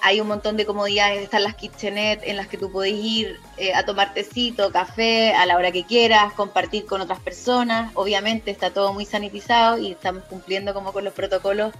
hay 0.00 0.18
un 0.20 0.28
montón 0.28 0.56
de 0.56 0.64
comodidades, 0.64 1.22
están 1.22 1.42
las 1.42 1.54
kitchenet 1.54 2.22
en 2.24 2.38
las 2.38 2.48
que 2.48 2.56
tú 2.56 2.72
podés 2.72 2.94
ir 2.94 3.38
eh, 3.58 3.74
a 3.74 3.84
tomar 3.84 4.14
tecito, 4.14 4.72
café, 4.72 5.34
a 5.34 5.44
la 5.44 5.56
hora 5.58 5.72
que 5.72 5.84
quieras, 5.84 6.32
compartir 6.32 6.86
con 6.86 7.02
otras 7.02 7.20
personas. 7.20 7.92
Obviamente 7.94 8.50
está 8.50 8.70
todo 8.70 8.94
muy 8.94 9.04
sanitizado 9.04 9.76
y 9.76 9.92
estamos 9.92 10.24
cumpliendo 10.24 10.72
como 10.72 10.94
con 10.94 11.04
los 11.04 11.12
protocolos 11.12 11.74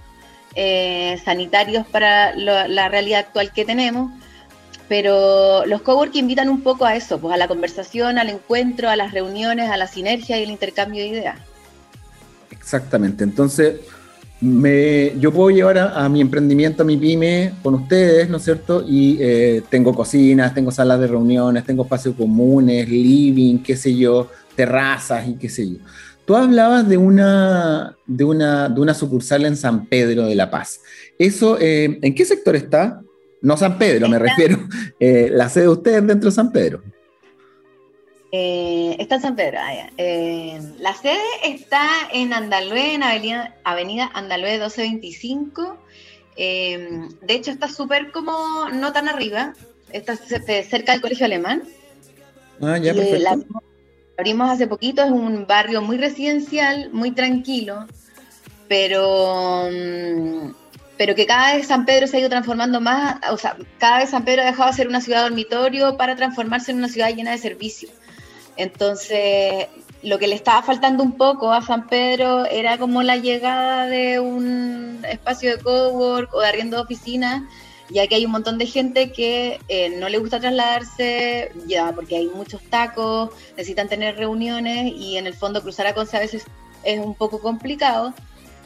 eh, 0.54 1.20
sanitarios 1.24 1.86
para 1.86 2.34
la 2.34 2.88
realidad 2.88 3.20
actual 3.20 3.52
que 3.52 3.64
tenemos 3.64 4.10
pero 4.92 5.64
los 5.64 5.80
cowork 5.80 6.14
invitan 6.16 6.50
un 6.50 6.60
poco 6.60 6.84
a 6.84 6.94
eso, 6.94 7.18
pues 7.18 7.34
a 7.34 7.38
la 7.38 7.48
conversación, 7.48 8.18
al 8.18 8.28
encuentro, 8.28 8.90
a 8.90 8.96
las 8.96 9.12
reuniones, 9.12 9.70
a 9.70 9.78
la 9.78 9.86
sinergia 9.86 10.38
y 10.38 10.42
el 10.42 10.50
intercambio 10.50 11.00
de 11.00 11.08
ideas. 11.08 11.38
Exactamente, 12.50 13.24
entonces 13.24 13.76
me, 14.42 15.18
yo 15.18 15.32
puedo 15.32 15.48
llevar 15.48 15.78
a, 15.78 16.06
mi 16.10 16.20
emprendimiento, 16.20 16.82
a 16.82 16.84
mi 16.84 16.98
pyme 16.98 17.54
con 17.62 17.72
ustedes, 17.72 18.28
¿no 18.28 18.36
es 18.36 18.44
cierto? 18.44 18.84
Y 18.86 19.16
eh, 19.18 19.62
tengo 19.70 19.94
cocinas, 19.94 20.52
tengo 20.52 20.70
salas 20.70 21.00
de 21.00 21.06
reuniones, 21.06 21.64
tengo 21.64 21.84
espacios 21.84 22.14
comunes, 22.14 22.86
living, 22.86 23.60
qué 23.62 23.76
sé 23.76 23.96
yo, 23.96 24.30
terrazas 24.54 25.26
y 25.26 25.36
qué 25.36 25.48
sé 25.48 25.70
yo. 25.70 25.76
Tú 26.32 26.38
hablabas 26.38 26.88
de 26.88 26.96
una, 26.96 27.94
de 28.06 28.24
una, 28.24 28.70
de 28.70 28.80
una 28.80 28.94
sucursal 28.94 29.44
en 29.44 29.54
San 29.54 29.84
Pedro 29.84 30.24
de 30.24 30.34
la 30.34 30.50
Paz. 30.50 30.80
¿Eso 31.18 31.58
eh, 31.60 31.98
en 32.00 32.14
qué 32.14 32.24
sector 32.24 32.56
está? 32.56 33.02
No 33.42 33.58
San 33.58 33.76
Pedro, 33.76 34.08
me 34.08 34.18
refiero. 34.18 34.58
Eh, 34.98 35.28
la 35.30 35.50
sede 35.50 35.64
de 35.64 35.68
ustedes 35.68 36.06
dentro 36.06 36.30
de 36.30 36.34
San 36.34 36.50
Pedro. 36.50 36.82
Eh, 38.32 38.96
está 38.98 39.16
en 39.16 39.20
San 39.20 39.36
Pedro. 39.36 39.58
Ah, 39.60 39.90
la 40.78 40.94
sede 40.94 41.20
está 41.44 41.86
en 42.14 42.32
Andalue, 42.32 42.94
en 42.94 43.02
Avenida, 43.02 43.54
Avenida 43.62 44.10
Andalue 44.14 44.52
1225. 44.52 45.84
de 46.34 47.10
hecho, 47.28 47.50
está 47.50 47.68
súper 47.68 48.10
como 48.10 48.70
no 48.72 48.90
tan 48.94 49.06
arriba. 49.10 49.52
Está 49.92 50.16
cerca 50.16 50.92
del 50.92 51.02
colegio 51.02 51.26
alemán. 51.26 51.64
Ah, 52.62 52.78
ya, 52.78 52.94
perfecto. 52.94 53.62
Abrimos 54.22 54.48
hace 54.48 54.68
poquito, 54.68 55.02
es 55.02 55.10
un 55.10 55.48
barrio 55.48 55.82
muy 55.82 55.98
residencial, 55.98 56.90
muy 56.92 57.10
tranquilo, 57.10 57.88
pero 58.68 59.68
mm, 59.68 60.52
pero 60.96 61.16
que 61.16 61.26
cada 61.26 61.56
vez 61.56 61.66
San 61.66 61.84
Pedro 61.84 62.06
se 62.06 62.16
ha 62.16 62.20
ido 62.20 62.28
transformando 62.28 62.80
más, 62.80 63.16
o 63.32 63.36
sea, 63.36 63.56
cada 63.78 63.98
vez 63.98 64.10
San 64.10 64.24
Pedro 64.24 64.42
ha 64.42 64.44
dejado 64.44 64.70
de 64.70 64.76
ser 64.76 64.86
una 64.86 65.00
ciudad 65.00 65.22
dormitorio 65.22 65.96
para 65.96 66.14
transformarse 66.14 66.70
en 66.70 66.78
una 66.78 66.88
ciudad 66.88 67.12
llena 67.12 67.32
de 67.32 67.38
servicios. 67.38 67.90
Entonces, 68.56 69.66
lo 70.04 70.20
que 70.20 70.28
le 70.28 70.36
estaba 70.36 70.62
faltando 70.62 71.02
un 71.02 71.16
poco 71.16 71.52
a 71.52 71.60
San 71.60 71.88
Pedro 71.88 72.44
era 72.46 72.78
como 72.78 73.02
la 73.02 73.16
llegada 73.16 73.86
de 73.86 74.20
un 74.20 75.00
espacio 75.10 75.56
de 75.56 75.62
cowork 75.64 76.32
o 76.32 76.40
de 76.40 76.46
arriendo 76.46 76.76
de 76.76 76.82
oficinas, 76.84 77.42
ya 77.92 78.06
que 78.06 78.14
hay 78.14 78.24
un 78.24 78.32
montón 78.32 78.58
de 78.58 78.66
gente 78.66 79.12
que 79.12 79.60
eh, 79.68 79.90
no 79.90 80.08
le 80.08 80.18
gusta 80.18 80.40
trasladarse, 80.40 81.52
ya 81.66 81.92
porque 81.92 82.16
hay 82.16 82.26
muchos 82.28 82.62
tacos, 82.62 83.30
necesitan 83.56 83.88
tener 83.88 84.16
reuniones 84.16 84.92
y 84.96 85.16
en 85.16 85.26
el 85.26 85.34
fondo 85.34 85.62
cruzar 85.62 85.86
a 85.86 85.94
Conce 85.94 86.16
a 86.16 86.20
veces 86.20 86.44
es 86.84 86.98
un 86.98 87.14
poco 87.14 87.40
complicado. 87.40 88.14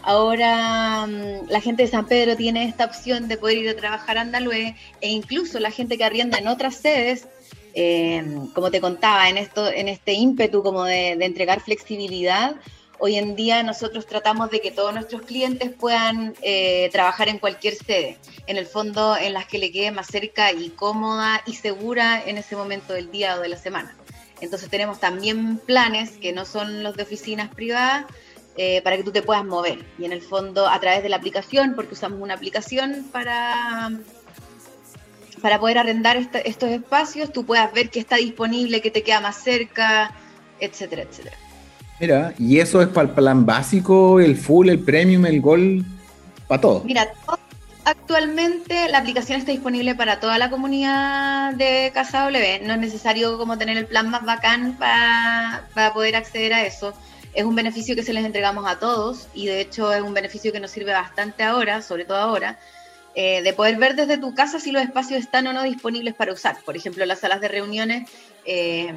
Ahora 0.02 1.06
mm, 1.06 1.48
la 1.48 1.60
gente 1.60 1.82
de 1.82 1.88
San 1.88 2.06
Pedro 2.06 2.36
tiene 2.36 2.64
esta 2.64 2.84
opción 2.84 3.26
de 3.26 3.36
poder 3.36 3.58
ir 3.58 3.68
a 3.70 3.76
trabajar 3.76 4.18
a 4.18 4.20
Andalue 4.20 4.76
e 5.00 5.08
incluso 5.08 5.58
la 5.58 5.72
gente 5.72 5.98
que 5.98 6.04
arrienda 6.04 6.38
en 6.38 6.46
otras 6.46 6.76
sedes, 6.76 7.26
eh, 7.74 8.24
como 8.54 8.70
te 8.70 8.80
contaba, 8.80 9.28
en, 9.28 9.36
esto, 9.36 9.68
en 9.70 9.88
este 9.88 10.12
ímpetu 10.12 10.62
como 10.62 10.84
de, 10.84 11.10
entregar 11.12 11.60
flexibilidad, 11.60 12.54
hoy 12.98 13.16
en 13.16 13.36
día 13.36 13.62
nosotros 13.62 14.06
tratamos 14.06 14.50
de 14.50 14.60
que 14.60 14.70
todos 14.70 14.92
nuestros 14.92 15.22
clientes 15.22 15.70
puedan 15.72 16.34
eh, 16.42 16.88
trabajar 16.92 17.28
en 17.28 17.38
cualquier 17.38 17.74
sede, 17.74 18.18
en 18.46 18.56
el 18.56 18.66
fondo 18.66 19.16
en 19.16 19.32
las 19.32 19.46
que 19.46 19.58
le 19.58 19.70
quede 19.70 19.90
más 19.90 20.06
cerca 20.06 20.52
y 20.52 20.70
cómoda 20.70 21.42
y 21.46 21.54
segura 21.54 22.22
en 22.24 22.38
ese 22.38 22.56
momento 22.56 22.92
del 22.92 23.10
día 23.10 23.36
o 23.36 23.40
de 23.40 23.48
la 23.48 23.56
semana. 23.56 23.96
Entonces 24.40 24.68
tenemos 24.68 25.00
también 25.00 25.58
planes 25.58 26.10
que 26.18 26.32
no 26.32 26.44
son 26.44 26.82
los 26.82 26.96
de 26.96 27.02
oficinas 27.02 27.54
privadas, 27.54 28.06
eh, 28.58 28.80
para 28.82 28.96
que 28.96 29.04
tú 29.04 29.12
te 29.12 29.20
puedas 29.20 29.44
mover. 29.44 29.84
Y 29.98 30.06
en 30.06 30.12
el 30.12 30.22
fondo, 30.22 30.66
a 30.66 30.80
través 30.80 31.02
de 31.02 31.10
la 31.10 31.16
aplicación, 31.16 31.74
porque 31.74 31.92
usamos 31.92 32.20
una 32.20 32.34
aplicación 32.34 33.06
para, 33.12 33.90
para 35.42 35.60
poder 35.60 35.76
arrendar 35.76 36.16
estos 36.16 36.70
espacios, 36.70 37.32
tú 37.32 37.44
puedas 37.44 37.70
ver 37.74 37.90
qué 37.90 38.00
está 38.00 38.16
disponible, 38.16 38.80
qué 38.80 38.90
te 38.90 39.02
queda 39.02 39.20
más 39.20 39.42
cerca, 39.42 40.14
etcétera, 40.58 41.02
etcétera. 41.02 41.36
Mira, 42.00 42.34
¿y 42.38 42.58
eso 42.58 42.82
es 42.82 42.88
para 42.88 43.08
el 43.08 43.14
plan 43.14 43.46
básico, 43.46 44.20
el 44.20 44.36
full, 44.36 44.68
el 44.68 44.80
premium, 44.80 45.26
el 45.26 45.40
gol, 45.40 45.84
para 46.46 46.60
todo? 46.60 46.82
Mira, 46.84 47.08
actualmente 47.84 48.88
la 48.90 48.98
aplicación 48.98 49.38
está 49.38 49.52
disponible 49.52 49.94
para 49.94 50.20
toda 50.20 50.38
la 50.38 50.50
comunidad 50.50 51.54
de 51.54 51.90
Casa 51.94 52.24
W. 52.24 52.60
No 52.64 52.74
es 52.74 52.80
necesario 52.80 53.38
como 53.38 53.56
tener 53.56 53.76
el 53.76 53.86
plan 53.86 54.10
más 54.10 54.24
bacán 54.24 54.76
para, 54.78 55.68
para 55.74 55.94
poder 55.94 56.16
acceder 56.16 56.52
a 56.52 56.66
eso 56.66 56.94
es 57.36 57.44
un 57.44 57.54
beneficio 57.54 57.94
que 57.94 58.02
se 58.02 58.14
les 58.14 58.24
entregamos 58.24 58.66
a 58.66 58.78
todos 58.78 59.28
y 59.34 59.46
de 59.46 59.60
hecho 59.60 59.92
es 59.92 60.00
un 60.00 60.14
beneficio 60.14 60.52
que 60.52 60.58
nos 60.58 60.70
sirve 60.70 60.92
bastante 60.92 61.42
ahora, 61.42 61.82
sobre 61.82 62.06
todo 62.06 62.16
ahora, 62.16 62.58
eh, 63.14 63.42
de 63.42 63.52
poder 63.52 63.76
ver 63.76 63.94
desde 63.94 64.16
tu 64.16 64.34
casa 64.34 64.58
si 64.58 64.72
los 64.72 64.82
espacios 64.82 65.20
están 65.20 65.46
o 65.46 65.52
no 65.52 65.62
disponibles 65.62 66.14
para 66.14 66.32
usar. 66.32 66.56
Por 66.64 66.76
ejemplo, 66.76 67.04
las 67.04 67.20
salas 67.20 67.42
de 67.42 67.48
reuniones, 67.48 68.08
eh, 68.46 68.90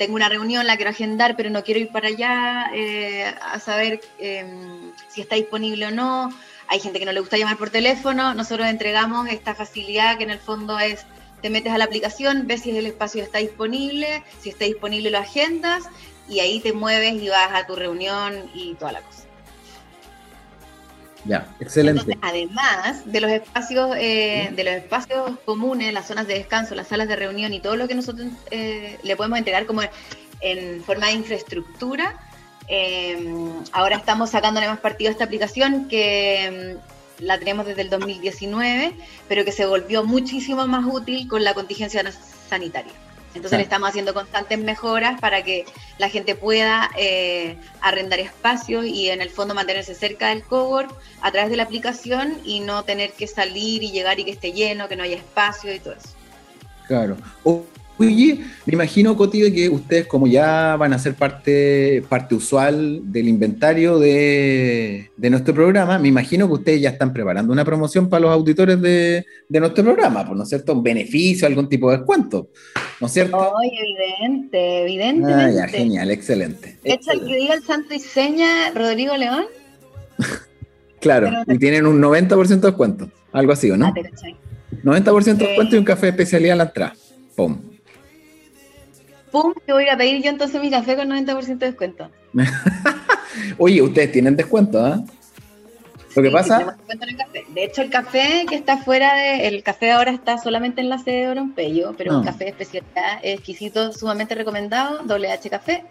tengo 0.00 0.14
una 0.14 0.30
reunión, 0.30 0.66
la 0.66 0.76
quiero 0.76 0.92
agendar, 0.92 1.36
pero 1.36 1.50
no 1.50 1.62
quiero 1.62 1.78
ir 1.78 1.90
para 1.90 2.08
allá 2.08 2.70
eh, 2.72 3.34
a 3.42 3.58
saber 3.58 4.00
si 5.08 5.20
está 5.20 5.36
disponible 5.36 5.88
o 5.88 5.90
no. 5.90 6.32
Hay 6.68 6.80
gente 6.80 6.98
que 6.98 7.04
no 7.04 7.12
le 7.12 7.20
gusta 7.20 7.36
llamar 7.36 7.58
por 7.58 7.68
teléfono, 7.68 8.32
nosotros 8.32 8.66
entregamos 8.66 9.28
esta 9.28 9.54
facilidad 9.54 10.16
que 10.16 10.24
en 10.24 10.30
el 10.30 10.38
fondo 10.38 10.78
es 10.78 11.04
te 11.42 11.50
metes 11.50 11.70
a 11.70 11.76
la 11.76 11.84
aplicación, 11.84 12.46
ves 12.46 12.62
si 12.62 12.74
el 12.74 12.86
espacio 12.86 13.22
está 13.22 13.40
disponible, 13.40 14.24
si 14.40 14.48
está 14.48 14.64
disponible 14.64 15.10
lo 15.10 15.18
agendas 15.18 15.84
y 16.30 16.40
ahí 16.40 16.60
te 16.60 16.72
mueves 16.72 17.20
y 17.20 17.28
vas 17.28 17.50
a 17.52 17.66
tu 17.66 17.76
reunión 17.76 18.50
y 18.54 18.76
toda 18.76 18.92
la 18.92 19.02
cosa. 19.02 19.29
Ya, 21.24 21.54
excelente. 21.60 22.18
además 22.22 23.02
de 23.04 23.20
los 23.20 23.30
espacios, 23.30 23.94
eh, 23.96 24.50
de 24.54 24.64
los 24.64 24.74
espacios 24.74 25.32
comunes, 25.44 25.92
las 25.92 26.06
zonas 26.06 26.26
de 26.26 26.34
descanso, 26.34 26.74
las 26.74 26.88
salas 26.88 27.08
de 27.08 27.16
reunión 27.16 27.52
y 27.52 27.60
todo 27.60 27.76
lo 27.76 27.86
que 27.88 27.94
nosotros 27.94 28.28
eh, 28.50 28.98
le 29.02 29.16
podemos 29.16 29.38
entregar 29.38 29.66
como 29.66 29.82
en 30.40 30.82
forma 30.82 31.08
de 31.08 31.12
infraestructura, 31.12 32.18
eh, 32.68 33.34
ahora 33.72 33.96
estamos 33.96 34.30
sacándole 34.30 34.68
más 34.68 34.80
partido 34.80 35.08
a 35.08 35.12
esta 35.12 35.24
aplicación 35.24 35.88
que 35.88 36.78
mm, 36.78 37.24
la 37.24 37.38
tenemos 37.38 37.66
desde 37.66 37.82
el 37.82 37.90
2019, 37.90 38.94
pero 39.28 39.44
que 39.44 39.52
se 39.52 39.66
volvió 39.66 40.04
muchísimo 40.04 40.66
más 40.66 40.84
útil 40.86 41.28
con 41.28 41.44
la 41.44 41.52
contingencia 41.52 42.02
sanitaria. 42.48 42.92
Entonces 43.34 43.58
le 43.58 43.62
estamos 43.62 43.88
haciendo 43.88 44.12
constantes 44.12 44.58
mejoras 44.58 45.20
para 45.20 45.42
que 45.44 45.64
la 45.98 46.08
gente 46.08 46.34
pueda 46.34 46.90
eh, 46.98 47.56
arrendar 47.80 48.18
espacios 48.18 48.84
y 48.86 49.08
en 49.08 49.22
el 49.22 49.30
fondo 49.30 49.54
mantenerse 49.54 49.94
cerca 49.94 50.28
del 50.28 50.42
cowork 50.42 50.92
a 51.20 51.30
través 51.30 51.50
de 51.50 51.56
la 51.56 51.62
aplicación 51.62 52.38
y 52.44 52.60
no 52.60 52.82
tener 52.84 53.12
que 53.12 53.26
salir 53.26 53.82
y 53.82 53.92
llegar 53.92 54.18
y 54.18 54.24
que 54.24 54.32
esté 54.32 54.52
lleno, 54.52 54.88
que 54.88 54.96
no 54.96 55.04
haya 55.04 55.16
espacio 55.16 55.72
y 55.72 55.78
todo 55.78 55.94
eso. 55.94 56.08
Claro. 56.88 57.16
Oye, 58.00 58.40
me 58.64 58.72
imagino, 58.72 59.14
Coti, 59.14 59.52
que 59.52 59.68
ustedes 59.68 60.06
como 60.06 60.26
ya 60.26 60.74
van 60.76 60.94
a 60.94 60.98
ser 60.98 61.14
parte, 61.14 62.02
parte 62.08 62.34
usual 62.34 63.02
del 63.04 63.28
inventario 63.28 63.98
de, 63.98 65.10
nuestro 65.18 65.52
programa, 65.52 65.98
me 65.98 66.08
imagino 66.08 66.46
que 66.46 66.54
ustedes 66.54 66.80
ya 66.80 66.90
están 66.90 67.12
preparando 67.12 67.52
una 67.52 67.62
promoción 67.62 68.08
para 68.08 68.22
los 68.22 68.32
auditores 68.32 68.80
de, 68.80 69.26
nuestro 69.50 69.84
programa, 69.84 70.24
¿no 70.24 70.42
es 70.42 70.48
cierto? 70.48 70.72
Un 70.72 70.82
beneficio, 70.82 71.46
algún 71.46 71.68
tipo 71.68 71.90
de 71.90 71.98
descuento, 71.98 72.48
¿no 73.02 73.06
es 73.06 73.12
cierto? 73.12 73.36
Oye, 73.36 73.70
evidente, 73.78 74.82
evidentemente. 74.82 75.44
Ah, 75.44 75.50
ya, 75.50 75.68
genial, 75.68 76.10
excelente. 76.10 76.78
El 76.82 76.98
que 77.00 77.34
diga 77.36 77.54
el 77.54 77.62
santo 77.62 77.92
y 77.92 77.98
seña 77.98 78.70
Rodrigo 78.74 79.14
León. 79.18 79.44
claro, 81.00 81.30
y 81.46 81.58
tienen 81.58 81.86
un 81.86 82.00
90% 82.00 82.46
de 82.46 82.56
descuento, 82.56 83.10
algo 83.30 83.52
así, 83.52 83.70
¿o 83.70 83.76
no? 83.76 83.92
90% 84.84 85.36
de 85.36 85.46
descuento 85.46 85.76
y 85.76 85.78
un 85.78 85.84
café 85.84 86.06
de 86.06 86.10
especialidad 86.12 86.52
en 86.52 86.58
la 86.58 86.64
entrada. 86.64 86.94
Pum. 87.36 87.69
¡Pum! 89.30 89.54
Te 89.64 89.72
voy 89.72 89.88
a 89.88 89.96
pedir 89.96 90.22
yo 90.22 90.30
entonces 90.30 90.60
mi 90.60 90.70
café 90.70 90.96
con 90.96 91.08
90% 91.08 91.58
de 91.58 91.66
descuento. 91.66 92.10
Oye, 93.58 93.82
ustedes 93.82 94.12
tienen 94.12 94.36
descuento, 94.36 94.84
¿ah? 94.84 95.02
Lo 96.16 96.22
que 96.22 96.30
pasa. 96.30 96.76
De 97.54 97.64
hecho, 97.64 97.82
el 97.82 97.90
café 97.90 98.44
que 98.48 98.56
está 98.56 98.78
fuera 98.78 99.14
de. 99.14 99.46
El 99.46 99.62
café 99.62 99.92
ahora 99.92 100.10
está 100.10 100.38
solamente 100.38 100.80
en 100.80 100.88
la 100.88 100.98
sede 100.98 101.20
de 101.20 101.28
Orompeyo, 101.28 101.94
pero 101.96 102.16
un 102.16 102.22
ah. 102.22 102.32
café 102.32 102.44
de 102.44 102.50
especialidad 102.50 103.20
exquisito, 103.22 103.92
sumamente 103.92 104.34
recomendado, 104.34 105.02
WH 105.04 105.48
Café. 105.50 105.84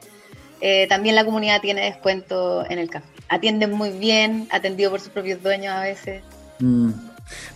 Eh, 0.61 0.87
también 0.89 1.15
la 1.15 1.23
comunidad 1.23 1.61
tiene 1.61 1.85
descuento 1.85 2.65
en 2.69 2.79
el 2.79 2.89
café. 2.89 3.07
Atienden 3.29 3.71
muy 3.71 3.91
bien, 3.91 4.47
atendido 4.51 4.91
por 4.91 4.99
sus 4.99 5.09
propios 5.09 5.41
dueños 5.41 5.73
a 5.73 5.81
veces. 5.81 6.21
Mm. 6.59 6.91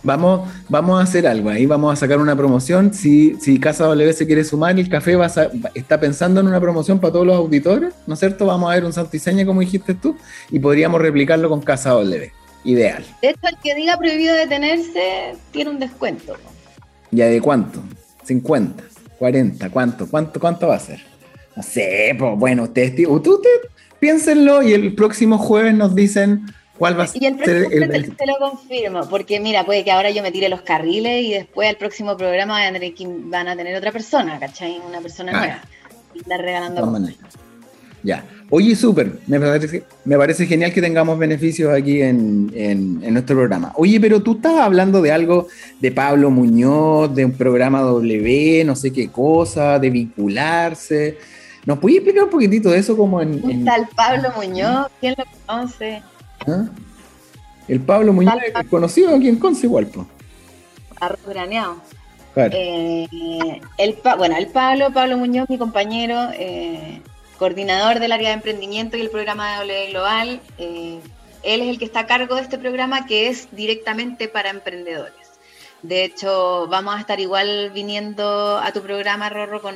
Vamos, 0.02 0.48
vamos 0.68 1.00
a 1.00 1.04
hacer 1.04 1.26
algo 1.26 1.50
ahí, 1.50 1.66
vamos 1.66 1.92
a 1.92 1.96
sacar 1.96 2.18
una 2.18 2.36
promoción. 2.36 2.92
Si, 2.92 3.36
si 3.40 3.58
Casa 3.58 3.84
W 3.86 4.12
se 4.12 4.26
quiere 4.26 4.44
sumar, 4.44 4.78
el 4.78 4.88
café 4.88 5.16
va 5.16 5.30
está 5.74 5.98
pensando 5.98 6.40
en 6.40 6.46
una 6.46 6.60
promoción 6.60 6.98
para 7.00 7.12
todos 7.12 7.26
los 7.26 7.36
auditores, 7.36 7.94
¿no 8.06 8.14
es 8.14 8.20
cierto? 8.20 8.46
Vamos 8.46 8.70
a 8.70 8.74
ver 8.74 8.84
un 8.84 8.92
santiseña, 8.92 9.46
como 9.46 9.60
dijiste 9.60 9.94
tú, 9.94 10.16
y 10.50 10.58
podríamos 10.58 11.00
replicarlo 11.00 11.48
con 11.48 11.60
Casa 11.60 11.90
W. 11.90 12.32
Ideal. 12.64 13.04
De 13.20 13.28
hecho, 13.28 13.40
el 13.48 13.58
que 13.62 13.74
diga 13.74 13.98
prohibido 13.98 14.34
detenerse 14.34 15.34
tiene 15.52 15.70
un 15.70 15.78
descuento. 15.78 16.34
¿Ya 17.10 17.26
de 17.26 17.40
cuánto? 17.40 17.80
¿50? 18.26 18.72
¿40? 19.20 19.70
¿Cuánto? 19.70 20.08
¿Cuánto, 20.08 20.40
cuánto 20.40 20.68
va 20.68 20.76
a 20.76 20.80
ser? 20.80 21.00
No 21.56 21.62
sé, 21.62 22.16
pues 22.18 22.38
bueno, 22.38 22.64
ustedes, 22.64 23.06
ustedes 23.06 23.60
piénsenlo 24.00 24.62
y 24.62 24.72
el 24.72 24.94
próximo 24.94 25.38
jueves 25.38 25.74
nos 25.74 25.94
dicen 25.94 26.46
¿Cuál 26.78 26.98
va 26.98 27.04
a 27.04 27.06
ser 27.06 27.22
y 27.22 27.26
el 27.26 27.36
próximo 27.36 27.68
el, 27.70 28.16
te, 28.16 28.26
lo 28.26 28.36
confirmo, 28.38 29.08
porque 29.08 29.38
mira, 29.38 29.64
puede 29.64 29.84
que 29.84 29.92
ahora 29.92 30.10
yo 30.10 30.22
me 30.22 30.32
tire 30.32 30.48
los 30.48 30.62
carriles 30.62 31.24
y 31.24 31.32
después 31.32 31.68
al 31.68 31.76
próximo 31.76 32.16
programa 32.16 32.58
van 32.58 33.48
a 33.48 33.56
tener, 33.56 33.76
otra 33.76 33.92
persona, 33.92 34.40
¿cachai? 34.40 34.80
Una 34.86 35.00
persona 35.00 35.32
ah. 35.34 35.38
nueva. 35.38 35.62
Y 36.14 36.18
estar 36.18 36.40
regalando. 36.40 37.08
Ya. 38.02 38.24
Oye, 38.50 38.76
súper. 38.76 39.18
Me 39.26 39.40
parece, 39.40 39.84
me 40.04 40.16
parece 40.16 40.46
genial 40.46 40.72
que 40.72 40.82
tengamos 40.82 41.18
beneficios 41.18 41.72
aquí 41.72 42.02
en, 42.02 42.52
en, 42.54 43.12
nuestro 43.12 43.36
programa. 43.36 43.72
Oye, 43.76 43.98
pero 43.98 44.22
tú 44.22 44.34
estabas 44.34 44.60
hablando 44.60 45.00
de 45.00 45.10
algo 45.10 45.48
de 45.80 45.90
Pablo 45.90 46.30
Muñoz, 46.30 47.14
de 47.14 47.24
un 47.24 47.32
programa 47.32 47.80
W, 47.80 48.64
no 48.64 48.76
sé 48.76 48.92
qué 48.92 49.08
cosa, 49.08 49.78
de 49.78 49.90
vincularse. 49.90 51.18
¿Nos 51.64 51.78
puedes 51.78 51.96
explicar 51.98 52.24
un 52.24 52.30
poquitito 52.30 52.70
de 52.70 52.78
eso 52.78 52.96
como 52.96 53.22
en... 53.22 53.40
¿Qué 53.40 53.64
tal 53.64 53.88
Pablo 53.96 54.28
Muñoz? 54.36 54.88
¿Quién 55.00 55.14
lo 55.16 55.24
conoce? 55.46 56.02
¿Ah? 56.46 56.66
El 57.68 57.80
Pablo 57.80 58.12
Muñoz 58.12 58.34
conocido 58.68 59.14
aquí 59.14 59.28
en 59.28 59.38
Conce 59.38 59.66
igual, 59.66 59.88
Arroz 61.00 61.20
graneado. 61.26 61.76
Eh, 62.36 63.60
el, 63.78 63.98
bueno, 64.18 64.36
el 64.36 64.48
Pablo, 64.48 64.92
Pablo 64.92 65.16
Muñoz, 65.16 65.48
mi 65.48 65.56
compañero, 65.56 66.30
eh, 66.34 67.00
coordinador 67.38 68.00
del 68.00 68.12
área 68.12 68.30
de 68.30 68.34
emprendimiento 68.34 68.96
y 68.96 69.02
el 69.02 69.10
programa 69.10 69.52
de 69.52 69.66
W 69.66 69.90
Global. 69.90 70.40
Eh, 70.58 71.00
él 71.42 71.60
es 71.62 71.68
el 71.68 71.78
que 71.78 71.84
está 71.84 72.00
a 72.00 72.06
cargo 72.06 72.34
de 72.36 72.42
este 72.42 72.58
programa 72.58 73.06
que 73.06 73.28
es 73.28 73.48
directamente 73.52 74.28
para 74.28 74.50
emprendedores. 74.50 75.14
De 75.82 76.04
hecho, 76.04 76.66
vamos 76.68 76.96
a 76.96 77.00
estar 77.00 77.20
igual 77.20 77.70
viniendo 77.74 78.58
a 78.58 78.72
tu 78.72 78.82
programa, 78.82 79.28
Rorro, 79.28 79.60
con, 79.60 79.74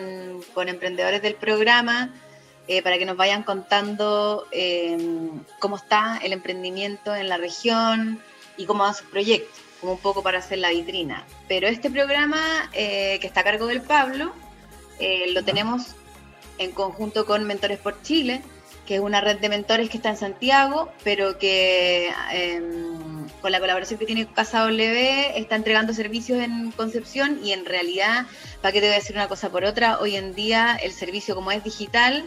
con 0.54 0.68
emprendedores 0.68 1.20
del 1.22 1.34
programa 1.34 2.10
eh, 2.68 2.82
para 2.82 2.98
que 2.98 3.06
nos 3.06 3.16
vayan 3.16 3.44
contando 3.44 4.46
em, 4.50 5.40
cómo 5.58 5.76
está 5.76 6.18
el 6.22 6.34
emprendimiento 6.34 7.16
en 7.16 7.30
la 7.30 7.38
región 7.38 8.20
y 8.58 8.66
cómo 8.66 8.82
van 8.82 8.94
sus 8.94 9.06
proyectos, 9.06 9.58
como 9.80 9.92
un 9.94 9.98
poco 9.98 10.22
para 10.22 10.40
hacer 10.40 10.58
la 10.58 10.68
vitrina. 10.68 11.24
Pero 11.48 11.66
este 11.66 11.90
programa 11.90 12.68
eh, 12.74 13.16
que 13.22 13.26
está 13.26 13.40
a 13.40 13.44
cargo 13.44 13.66
del 13.66 13.80
Pablo, 13.80 14.34
eh, 14.98 15.32
lo 15.32 15.42
tenemos 15.44 15.94
en 16.58 16.72
conjunto 16.72 17.24
con 17.24 17.44
Mentores 17.44 17.78
por 17.78 18.02
Chile, 18.02 18.42
que 18.84 18.96
es 18.96 19.00
una 19.00 19.22
red 19.22 19.38
de 19.38 19.48
mentores 19.48 19.88
que 19.88 19.96
está 19.96 20.10
en 20.10 20.18
Santiago, 20.18 20.90
pero 21.04 21.38
que 21.38 22.12
em, 22.32 23.28
con 23.40 23.50
la 23.50 23.60
colaboración 23.60 23.98
que 23.98 24.04
tiene 24.04 24.26
Casa 24.26 24.60
W 24.60 25.38
está 25.38 25.56
entregando 25.56 25.94
servicios 25.94 26.40
en 26.40 26.70
Concepción 26.72 27.40
y 27.42 27.52
en 27.52 27.64
realidad, 27.64 28.26
para 28.60 28.72
que 28.72 28.80
te 28.80 28.86
voy 28.86 28.94
a 28.94 28.98
decir 28.98 29.16
una 29.16 29.28
cosa 29.28 29.48
por 29.48 29.64
otra, 29.64 30.00
hoy 30.00 30.16
en 30.16 30.34
día 30.34 30.78
el 30.82 30.92
servicio 30.92 31.34
como 31.34 31.50
es 31.50 31.64
digital, 31.64 32.24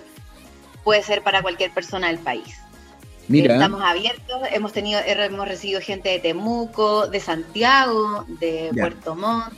puede 0.83 1.03
ser 1.03 1.21
para 1.21 1.41
cualquier 1.41 1.71
persona 1.71 2.07
del 2.07 2.19
país. 2.19 2.57
Mira. 3.27 3.53
Estamos 3.53 3.81
abiertos, 3.81 4.41
hemos 4.51 4.73
tenido, 4.73 4.99
hemos 5.05 5.47
recibido 5.47 5.79
gente 5.79 6.09
de 6.09 6.19
Temuco, 6.19 7.07
de 7.07 7.19
Santiago, 7.19 8.25
de 8.27 8.71
Puerto 8.73 9.15
Montt. 9.15 9.53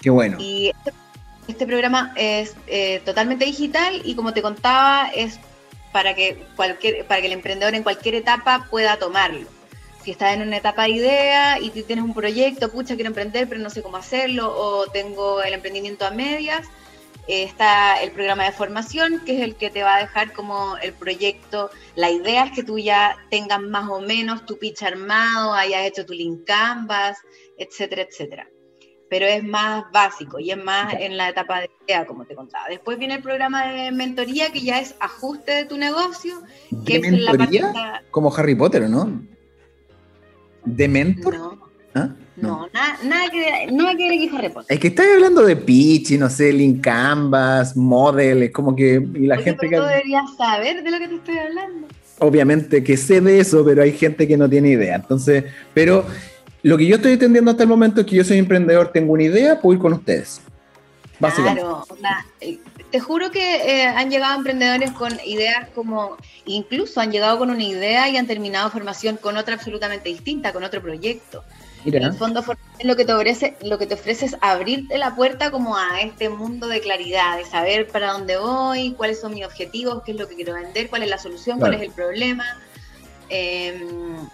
Qué 0.00 0.10
bueno. 0.10 0.36
Y 0.38 0.68
este, 0.68 0.92
este 1.48 1.66
programa 1.66 2.12
es 2.16 2.54
eh, 2.66 3.00
totalmente 3.04 3.44
digital 3.44 4.02
y 4.04 4.14
como 4.14 4.32
te 4.32 4.42
contaba, 4.42 5.08
es 5.14 5.40
para 5.92 6.14
que 6.14 6.44
cualquier, 6.54 7.06
para 7.06 7.20
que 7.20 7.26
el 7.28 7.32
emprendedor 7.32 7.74
en 7.74 7.82
cualquier 7.82 8.16
etapa 8.16 8.66
pueda 8.70 8.98
tomarlo. 8.98 9.48
Si 10.04 10.10
estás 10.12 10.34
en 10.34 10.42
una 10.42 10.58
etapa 10.58 10.84
de 10.84 10.90
idea 10.90 11.58
y 11.58 11.70
tú 11.70 11.82
tienes 11.82 12.04
un 12.04 12.14
proyecto, 12.14 12.70
pucha, 12.70 12.94
quiero 12.94 13.08
emprender, 13.08 13.48
pero 13.48 13.60
no 13.60 13.70
sé 13.70 13.82
cómo 13.82 13.96
hacerlo, 13.96 14.54
o 14.56 14.86
tengo 14.86 15.42
el 15.42 15.54
emprendimiento 15.54 16.06
a 16.06 16.10
medias, 16.10 16.66
está 17.28 18.02
el 18.02 18.12
programa 18.12 18.44
de 18.44 18.52
formación, 18.52 19.22
que 19.24 19.36
es 19.36 19.42
el 19.42 19.56
que 19.56 19.70
te 19.70 19.82
va 19.82 19.96
a 19.96 20.00
dejar 20.00 20.32
como 20.32 20.76
el 20.78 20.92
proyecto. 20.92 21.70
La 21.94 22.10
idea 22.10 22.44
es 22.44 22.52
que 22.52 22.62
tú 22.62 22.78
ya 22.78 23.16
tengas 23.30 23.60
más 23.60 23.88
o 23.90 24.00
menos 24.00 24.46
tu 24.46 24.58
pitch 24.58 24.82
armado, 24.82 25.52
hayas 25.52 25.86
hecho 25.86 26.06
tu 26.06 26.12
link 26.12 26.44
canvas, 26.46 27.18
etcétera, 27.58 28.02
etcétera. 28.02 28.48
Pero 29.08 29.26
es 29.26 29.44
más 29.44 29.84
básico 29.92 30.40
y 30.40 30.50
es 30.50 30.56
más 30.56 30.94
en 30.94 31.16
la 31.16 31.28
etapa 31.28 31.60
de 31.60 31.70
idea, 31.86 32.06
como 32.06 32.24
te 32.24 32.34
contaba. 32.34 32.68
Después 32.68 32.98
viene 32.98 33.14
el 33.14 33.22
programa 33.22 33.72
de 33.72 33.92
mentoría, 33.92 34.50
que 34.50 34.60
ya 34.60 34.80
es 34.80 34.96
ajuste 34.98 35.52
de 35.52 35.64
tu 35.64 35.76
negocio. 35.76 36.42
Que 36.84 36.98
¿De 36.98 37.10
mentoría? 37.10 38.02
Como 38.10 38.34
Harry 38.34 38.56
Potter, 38.56 38.88
¿no? 38.90 39.22
¿De 40.64 40.88
mentor? 40.88 41.36
No. 41.36 41.70
¿Ah? 41.94 42.16
No, 42.36 42.68
nada, 42.72 42.98
nada, 43.02 43.30
que, 43.30 43.72
nada 43.72 43.96
que 43.96 44.08
ver 44.08 44.34
Harry 44.34 44.48
Potter. 44.50 44.74
Es 44.74 44.80
que 44.80 44.88
estás 44.88 45.06
hablando 45.14 45.42
de 45.42 45.56
pitch 45.56 46.12
y 46.12 46.18
no 46.18 46.28
sé, 46.28 46.52
link 46.52 46.82
canvas, 46.82 47.76
model, 47.76 48.42
es 48.42 48.50
como 48.50 48.76
que 48.76 49.02
y 49.14 49.26
la 49.26 49.38
gente 49.38 49.68
que. 49.68 49.80
deberías 49.80 50.36
saber 50.36 50.82
de 50.82 50.90
lo 50.90 50.98
que 50.98 51.08
te 51.08 51.14
estoy 51.14 51.38
hablando. 51.38 51.88
Obviamente 52.18 52.84
que 52.84 52.96
sé 52.96 53.20
de 53.20 53.40
eso, 53.40 53.64
pero 53.64 53.82
hay 53.82 53.92
gente 53.92 54.28
que 54.28 54.36
no 54.36 54.48
tiene 54.48 54.70
idea. 54.70 54.96
Entonces, 54.96 55.44
pero 55.72 56.04
lo 56.62 56.76
que 56.76 56.86
yo 56.86 56.96
estoy 56.96 57.12
entendiendo 57.12 57.50
hasta 57.50 57.62
el 57.62 57.68
momento 57.68 58.00
es 58.00 58.06
que 58.06 58.16
yo 58.16 58.24
soy 58.24 58.38
emprendedor, 58.38 58.90
tengo 58.92 59.12
una 59.12 59.22
idea, 59.22 59.60
puedo 59.60 59.74
ir 59.74 59.80
con 59.80 59.92
ustedes. 59.94 60.40
Básicamente. 61.18 61.62
Claro, 61.62 61.86
eh, 62.40 62.58
te 62.96 63.00
juro 63.00 63.30
que 63.30 63.56
eh, 63.56 63.84
han 63.84 64.08
llegado 64.08 64.38
emprendedores 64.38 64.90
con 64.92 65.12
ideas 65.26 65.68
como, 65.74 66.16
incluso 66.46 66.98
han 66.98 67.12
llegado 67.12 67.36
con 67.36 67.50
una 67.50 67.62
idea 67.62 68.08
y 68.08 68.16
han 68.16 68.26
terminado 68.26 68.70
formación 68.70 69.18
con 69.18 69.36
otra 69.36 69.52
absolutamente 69.52 70.08
distinta, 70.08 70.54
con 70.54 70.64
otro 70.64 70.80
proyecto. 70.80 71.44
En 71.84 72.02
el 72.02 72.14
fondo 72.14 72.42
lo 72.82 72.96
que 72.96 73.04
te 73.04 73.12
ofrece, 73.12 73.54
lo 73.60 73.76
que 73.76 73.86
te 73.86 73.92
ofrece 73.92 74.24
es 74.24 74.36
abrirte 74.40 74.96
la 74.96 75.14
puerta 75.14 75.50
como 75.50 75.76
a 75.76 76.00
este 76.00 76.30
mundo 76.30 76.68
de 76.68 76.80
claridad, 76.80 77.36
de 77.36 77.44
saber 77.44 77.86
para 77.86 78.12
dónde 78.12 78.38
voy, 78.38 78.94
cuáles 78.96 79.20
son 79.20 79.34
mis 79.34 79.44
objetivos, 79.44 80.02
qué 80.02 80.12
es 80.12 80.18
lo 80.18 80.26
que 80.26 80.34
quiero 80.34 80.54
vender, 80.54 80.88
cuál 80.88 81.02
es 81.02 81.10
la 81.10 81.18
solución, 81.18 81.58
cuál 81.58 81.74
es 81.74 81.82
el 81.82 81.90
problema. 81.90 82.46
Em, 83.28 84.26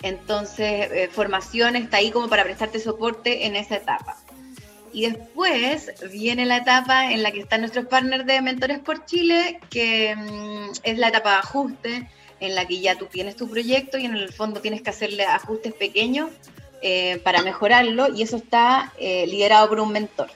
entonces, 0.00 0.88
eh, 0.90 1.10
formación 1.12 1.76
está 1.76 1.98
ahí 1.98 2.10
como 2.10 2.30
para 2.30 2.42
prestarte 2.42 2.80
soporte 2.80 3.44
en 3.44 3.54
esa 3.54 3.76
etapa. 3.76 4.16
Y 4.92 5.08
después 5.08 5.90
viene 6.10 6.44
la 6.44 6.58
etapa 6.58 7.12
en 7.12 7.22
la 7.22 7.32
que 7.32 7.40
están 7.40 7.60
nuestros 7.60 7.86
partners 7.86 8.26
de 8.26 8.42
Mentores 8.42 8.78
por 8.78 9.04
Chile, 9.06 9.58
que 9.70 10.14
mm, 10.14 10.72
es 10.82 10.98
la 10.98 11.08
etapa 11.08 11.30
de 11.30 11.36
ajuste, 11.36 12.08
en 12.40 12.54
la 12.54 12.66
que 12.66 12.80
ya 12.80 12.96
tú 12.98 13.06
tienes 13.06 13.36
tu 13.36 13.48
proyecto 13.48 13.98
y 13.98 14.04
en 14.04 14.16
el 14.16 14.32
fondo 14.32 14.60
tienes 14.60 14.82
que 14.82 14.90
hacerle 14.90 15.24
ajustes 15.24 15.72
pequeños 15.72 16.30
eh, 16.82 17.20
para 17.22 17.42
mejorarlo 17.42 18.08
y 18.12 18.22
eso 18.22 18.36
está 18.36 18.92
eh, 18.98 19.26
liderado 19.28 19.68
por 19.68 19.80
un 19.80 19.92
mentor. 19.92 20.28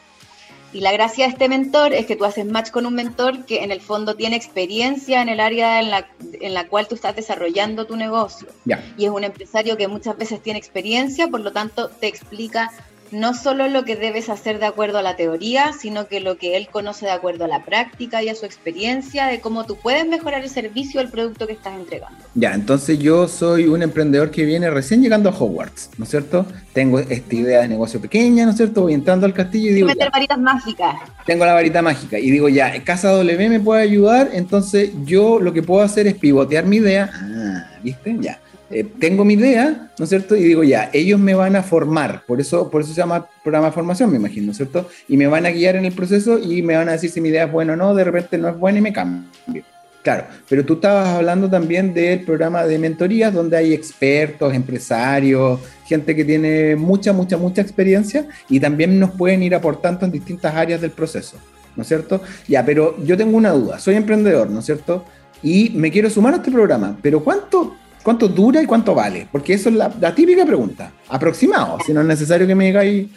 Y 0.73 0.81
la 0.81 0.93
gracia 0.93 1.27
de 1.27 1.33
este 1.33 1.49
mentor 1.49 1.93
es 1.93 2.07
que 2.07 2.17
tú 2.17 2.25
haces 2.25 2.45
match 2.45 2.71
con 2.71 2.87
un 2.87 2.95
mentor 2.95 3.45
que 3.47 3.65
en 3.65 3.73
el 3.73 3.81
fondo 3.81 4.15
tiene 4.15 4.37
experiencia 4.37 5.23
en 5.23 5.29
el 5.29 5.41
área 5.41 5.81
en 5.81 5.91
la, 5.91 6.07
en 6.41 6.55
la 6.55 6.69
cual 6.69 6.87
tú 6.87 6.95
estás 6.95 7.17
desarrollando 7.17 7.87
tu 7.87 7.97
negocio. 7.97 8.49
Y 8.97 9.05
es 9.05 9.11
un 9.11 9.25
empresario 9.25 9.77
que 9.77 9.89
muchas 9.89 10.17
veces 10.17 10.43
tiene 10.43 10.59
experiencia, 10.59 11.29
por 11.29 11.41
lo 11.41 11.53
tanto 11.53 11.89
te 11.89 12.07
explica 12.09 12.73
no 13.11 13.35
solo 13.35 13.69
lo 13.69 13.85
que 13.85 13.97
debes 13.97 14.29
hacer 14.29 14.59
de 14.59 14.67
acuerdo 14.67 14.99
a 14.99 15.03
la 15.03 15.17
teoría, 15.17 15.73
sino 15.73 16.09
que 16.09 16.21
lo 16.21 16.37
que 16.37 16.57
él 16.57 16.69
conoce 16.71 17.07
de 17.07 17.13
acuerdo 17.13 17.45
a 17.45 17.49
la 17.49 17.65
práctica 17.65 18.23
y 18.23 18.29
a 18.29 18.35
su 18.35 18.47
experiencia 18.47 19.27
de 19.27 19.41
cómo 19.41 19.65
tú 19.65 19.77
puedes 19.77 20.07
mejorar 20.07 20.43
el 20.43 20.51
servicio 20.51 21.01
o 21.01 21.05
el 21.05 21.11
producto 21.11 21.47
que 21.47 21.55
estás 21.55 21.75
entregando. 21.75 22.19
Ya, 22.35 22.55
entonces 22.55 22.99
yo 22.99 23.29
soy 23.29 23.67
un 23.67 23.83
emprendedor 23.83 24.31
que 24.31 24.45
viene 24.45 24.71
recién 24.71 25.03
llegando 25.03 25.29
a 25.29 25.33
Hogwarts, 25.33 25.91
¿no 25.99 26.05
es 26.05 26.11
cierto? 26.11 26.47
Tengo 26.73 26.99
esta 26.99 27.35
idea 27.35 27.63
de 27.63 27.69
negocio 27.69 28.01
pequeña, 28.01 28.45
¿no 28.45 28.51
es 28.51 28.57
cierto? 28.57 28.83
Voy 28.83 28.95
entrando 28.95 29.27
al 29.27 29.35
castillo 29.35 29.71
y 29.71 29.75
digo... 29.75 29.89
meter 29.89 30.11
varitas 30.11 30.39
mágicas. 30.39 30.97
Tengo 31.25 31.45
la 31.45 31.55
varita 31.55 31.83
mágica 31.83 32.19
y 32.19 32.31
digo, 32.31 32.49
ya, 32.49 32.83
Casa 32.85 33.11
W 33.11 33.49
me 33.49 33.61
puede 33.61 33.83
ayudar, 33.83 34.31
entonces 34.33 34.91
yo 35.05 35.41
lo 35.41 35.53
que 35.53 35.63
puedo 35.63 35.83
hacer 35.83 36.07
es 36.07 36.15
pivotear 36.15 36.65
mi 36.65 36.77
idea. 36.77 37.11
Ah, 37.13 37.71
¿viste? 37.83 38.17
Ya 38.21 38.41
eh, 38.71 38.85
tengo 38.99 39.25
mi 39.25 39.35
idea, 39.35 39.91
¿no 39.97 40.05
es 40.05 40.09
cierto? 40.09 40.35
Y 40.35 40.43
digo, 40.43 40.65
ya, 40.65 40.91
ellos 40.93 41.21
me 41.21 41.35
van 41.35 41.55
a 41.55 41.63
formar, 41.63 42.25
por 42.27 42.41
eso, 42.41 42.69
por 42.69 42.83
eso 42.83 42.93
se 42.93 42.97
llama 42.97 43.29
programa 43.45 43.69
de 43.69 43.73
formación, 43.73 44.11
me 44.11 44.17
imagino, 44.17 44.47
¿no 44.47 44.53
es 44.53 44.57
cierto? 44.57 44.89
Y 45.09 45.17
me 45.17 45.29
van 45.29 45.47
a 45.47 45.51
guiar 45.51 45.77
en 45.77 45.85
el 45.85 45.93
proceso 45.93 46.39
y 46.39 46.63
me 46.63 46.77
van 46.77 46.89
a 46.89 46.93
decir 46.93 47.11
si 47.11 47.21
mi 47.21 47.29
idea 47.29 47.45
es 47.45 47.53
buena 47.53 47.75
o 47.75 47.77
no, 47.77 47.95
de 47.95 48.05
repente 48.05 48.39
no 48.39 48.49
es 48.49 48.59
buena 48.59 48.79
y 48.79 48.83
me 48.83 48.93
cambio. 48.93 49.63
Claro, 50.03 50.25
pero 50.49 50.65
tú 50.65 50.75
estabas 50.75 51.09
hablando 51.09 51.51
también 51.51 51.93
del 51.93 52.25
programa 52.25 52.65
de 52.65 52.79
mentorías 52.79 53.35
donde 53.35 53.57
hay 53.57 53.73
expertos, 53.73 54.55
empresarios, 54.55 55.61
gente 55.85 56.15
que 56.15 56.25
tiene 56.25 56.77
mucha, 56.77 57.13
mucha, 57.13 57.37
mucha 57.37 57.61
experiencia 57.61 58.27
y 58.49 58.61
también 58.61 59.01
nos 59.01 59.11
pueden 59.11 59.43
ir 59.43 59.55
aportando 59.55 60.07
en 60.07 60.13
distintas 60.13 60.55
áreas 60.55 60.81
del 60.81 60.93
proceso, 60.93 61.39
¿no 61.75 61.83
es 61.83 61.89
cierto? 61.89 62.21
Ya, 62.47 62.65
pero 62.65 62.97
yo 63.05 63.17
tengo 63.17 63.37
una 63.37 63.51
duda, 63.51 63.81
soy 63.81 63.97
emprendedor, 63.97 64.49
¿no 64.49 64.61
es 64.61 64.67
cierto? 64.67 65.05
Y 65.43 65.71
me 65.71 65.91
quiero 65.91 66.09
sumar 66.09 66.35
a 66.35 66.37
este 66.37 66.53
programa, 66.53 66.97
pero 67.03 67.25
¿cuánto 67.25 67.75
¿Cuánto 68.07 68.29
dura 68.29 68.63
y 68.63 68.67
cuánto 68.67 68.95
vale? 68.95 69.27
Porque 69.33 69.55
eso 69.55 69.69
es 69.69 69.75
la, 69.75 69.91
típica 70.15 70.47
pregunta. 70.47 70.93
Aproximado, 71.09 71.79
si 71.85 71.93
no 71.93 72.03
es 72.03 72.07
necesario 72.07 72.47
que 72.47 72.55
me 72.55 72.67
digáis, 72.67 73.09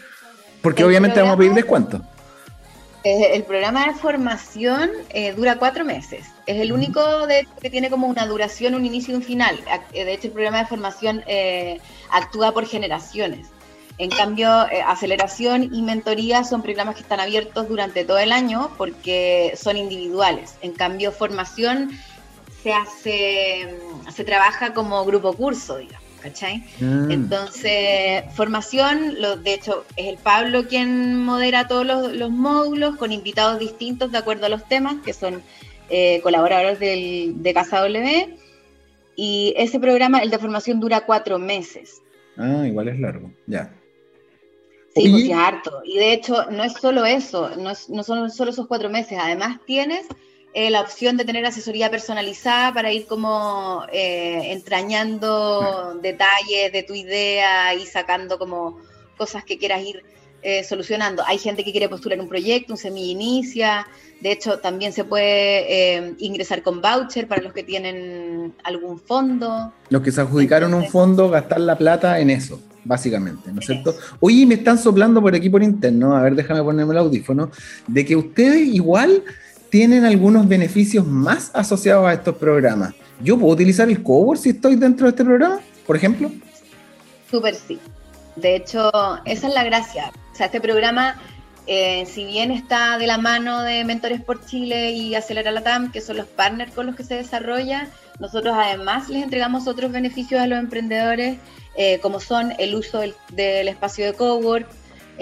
porque 0.63 0.83
obviamente 0.83 1.19
vamos 1.19 1.35
a 1.35 1.37
pedir 1.37 1.53
descuento. 1.53 2.01
Eh, 3.03 3.35
el 3.35 3.43
programa 3.43 3.85
de 3.85 3.93
formación 3.93 4.89
eh, 5.11 5.33
dura 5.33 5.59
cuatro 5.59 5.85
meses. 5.85 6.25
Es 6.47 6.59
el 6.59 6.71
único 6.71 7.27
de 7.27 7.47
que 7.61 7.69
tiene 7.69 7.91
como 7.91 8.07
una 8.07 8.25
duración, 8.25 8.73
un 8.73 8.83
inicio 8.83 9.13
y 9.13 9.17
un 9.17 9.21
final. 9.21 9.59
Eh, 9.93 10.05
de 10.05 10.13
hecho, 10.13 10.25
el 10.25 10.33
programa 10.33 10.57
de 10.57 10.65
formación 10.65 11.23
actúa 12.09 12.51
por 12.51 12.65
generaciones. 12.65 13.45
En 13.99 14.09
cambio, 14.09 14.49
aceleración 14.87 15.71
y 15.71 15.83
mentoría 15.83 16.43
son 16.43 16.63
programas 16.63 16.95
que 16.95 17.01
están 17.01 17.19
abiertos 17.19 17.69
durante 17.69 18.05
todo 18.05 18.17
el 18.17 18.31
año 18.31 18.71
porque 18.75 19.53
son 19.55 19.77
individuales. 19.77 20.55
En 20.63 20.71
cambio, 20.71 21.11
formación 21.11 21.91
se 22.63 22.73
hace, 22.73 23.77
se 24.13 24.23
trabaja 24.23 24.73
como 24.73 25.05
grupo 25.05 25.33
curso, 25.33 25.77
digamos, 25.77 26.07
¿cachai? 26.21 26.63
Mm. 26.79 27.11
Entonces, 27.11 28.23
formación, 28.35 29.21
lo, 29.21 29.37
de 29.37 29.53
hecho, 29.53 29.85
es 29.95 30.07
el 30.07 30.17
Pablo 30.17 30.67
quien 30.67 31.23
modera 31.23 31.67
todos 31.67 31.85
los, 31.85 32.29
módulos 32.29 32.97
con 32.97 33.11
invitados 33.11 33.59
distintos 33.59 34.11
de 34.11 34.17
acuerdo 34.17 34.45
a 34.45 34.49
los 34.49 34.67
temas, 34.67 34.95
que 35.03 35.13
son 35.13 35.41
eh, 35.89 36.19
colaboradores 36.21 36.79
del, 36.79 37.41
de 37.41 37.53
Casa 37.53 37.79
W. 37.79 38.35
Y 39.15 39.53
ese 39.57 39.79
programa, 39.79 40.19
el 40.19 40.29
de 40.29 40.39
formación, 40.39 40.79
dura 40.79 41.05
cuatro 41.05 41.39
meses. 41.39 42.01
Ah, 42.37 42.63
igual 42.65 42.87
es 42.87 42.99
largo, 42.99 43.31
ya. 43.47 43.73
Sí, 44.95 45.09
pues 45.09 45.23
es 45.25 45.31
harto. 45.31 45.81
Y 45.85 45.97
de 45.97 46.13
hecho, 46.13 46.49
no 46.51 46.63
es 46.63 46.73
solo 46.73 47.05
eso, 47.05 47.49
no, 47.57 47.71
no 47.89 48.03
son 48.03 48.31
solo 48.31 48.51
esos 48.51 48.67
cuatro 48.67 48.89
meses. 48.89 49.17
Además, 49.21 49.59
tienes 49.65 50.07
eh, 50.53 50.69
la 50.69 50.81
opción 50.81 51.17
de 51.17 51.25
tener 51.25 51.45
asesoría 51.45 51.91
personalizada 51.91 52.73
para 52.73 52.91
ir 52.91 53.05
como 53.05 53.83
eh, 53.91 54.51
entrañando 54.51 55.99
detalles 56.01 56.71
de 56.71 56.83
tu 56.83 56.93
idea 56.93 57.73
y 57.75 57.85
sacando 57.85 58.39
como 58.39 58.79
cosas 59.17 59.43
que 59.43 59.57
quieras 59.57 59.81
ir 59.83 60.03
eh, 60.41 60.63
solucionando. 60.63 61.21
Hay 61.27 61.37
gente 61.37 61.65
que 61.65 61.71
quiere 61.71 61.89
postular 61.89 62.17
un 62.19 62.29
proyecto, 62.29 62.73
un 62.73 62.77
semi 62.77 63.11
inicia. 63.11 63.85
De 64.21 64.31
hecho, 64.31 64.59
también 64.59 64.93
se 64.93 65.03
puede 65.03 65.97
eh, 65.97 66.13
ingresar 66.19 66.63
con 66.63 66.81
voucher 66.81 67.27
para 67.27 67.41
los 67.41 67.51
que 67.51 67.63
tienen 67.63 68.53
algún 68.63 68.99
fondo. 68.99 69.73
Los 69.89 70.01
que 70.01 70.13
se 70.13 70.21
adjudicaron 70.21 70.73
un 70.73 70.87
fondo, 70.87 71.29
gastar 71.29 71.59
la 71.59 71.77
plata 71.77 72.19
en 72.19 72.29
eso, 72.29 72.61
básicamente, 72.85 73.51
¿no 73.51 73.59
es 73.59 73.65
cierto? 73.65 73.93
Oye, 74.21 74.45
me 74.45 74.55
están 74.55 74.77
soplando 74.77 75.21
por 75.21 75.35
aquí 75.35 75.49
por 75.49 75.61
interno, 75.61 76.15
a 76.15 76.21
ver, 76.21 76.35
déjame 76.35 76.63
ponerme 76.63 76.93
el 76.93 76.99
audífono, 76.99 77.51
de 77.87 78.05
que 78.05 78.15
ustedes 78.15 78.65
igual 78.65 79.23
tienen 79.69 80.05
algunos 80.05 80.47
beneficios 80.47 81.05
más 81.05 81.51
asociados 81.53 82.07
a 82.07 82.13
estos 82.13 82.35
programas. 82.35 82.93
¿Yo 83.21 83.37
puedo 83.37 83.53
utilizar 83.53 83.89
el 83.89 84.01
cowork 84.01 84.39
si 84.39 84.49
estoy 84.49 84.75
dentro 84.75 85.05
de 85.05 85.11
este 85.11 85.25
programa, 85.25 85.59
por 85.85 85.95
ejemplo? 85.95 86.31
Súper 87.29 87.55
sí. 87.55 87.79
De 88.35 88.55
hecho, 88.55 88.89
esa 89.25 89.47
es 89.47 89.53
la 89.53 89.63
gracia. 89.63 90.11
O 90.31 90.35
sea, 90.35 90.45
este 90.45 90.61
programa, 90.61 91.19
eh, 91.67 92.05
si 92.05 92.25
bien 92.25 92.51
está 92.51 92.97
de 92.97 93.07
la 93.07 93.17
mano 93.17 93.61
de 93.61 93.83
Mentores 93.83 94.21
por 94.21 94.45
Chile 94.45 94.91
y 94.91 95.15
Acelera 95.15 95.51
Latam, 95.51 95.91
que 95.91 96.01
son 96.01 96.17
los 96.17 96.27
partners 96.27 96.73
con 96.73 96.85
los 96.85 96.95
que 96.95 97.03
se 97.03 97.15
desarrolla, 97.15 97.89
nosotros 98.19 98.55
además 98.57 99.09
les 99.09 99.23
entregamos 99.23 99.67
otros 99.67 99.91
beneficios 99.91 100.39
a 100.41 100.47
los 100.47 100.59
emprendedores, 100.59 101.37
eh, 101.75 101.99
como 102.01 102.19
son 102.19 102.53
el 102.57 102.75
uso 102.75 102.99
del, 102.99 103.67
espacio 103.67 104.05
de 104.05 104.13
cowork, 104.13 104.67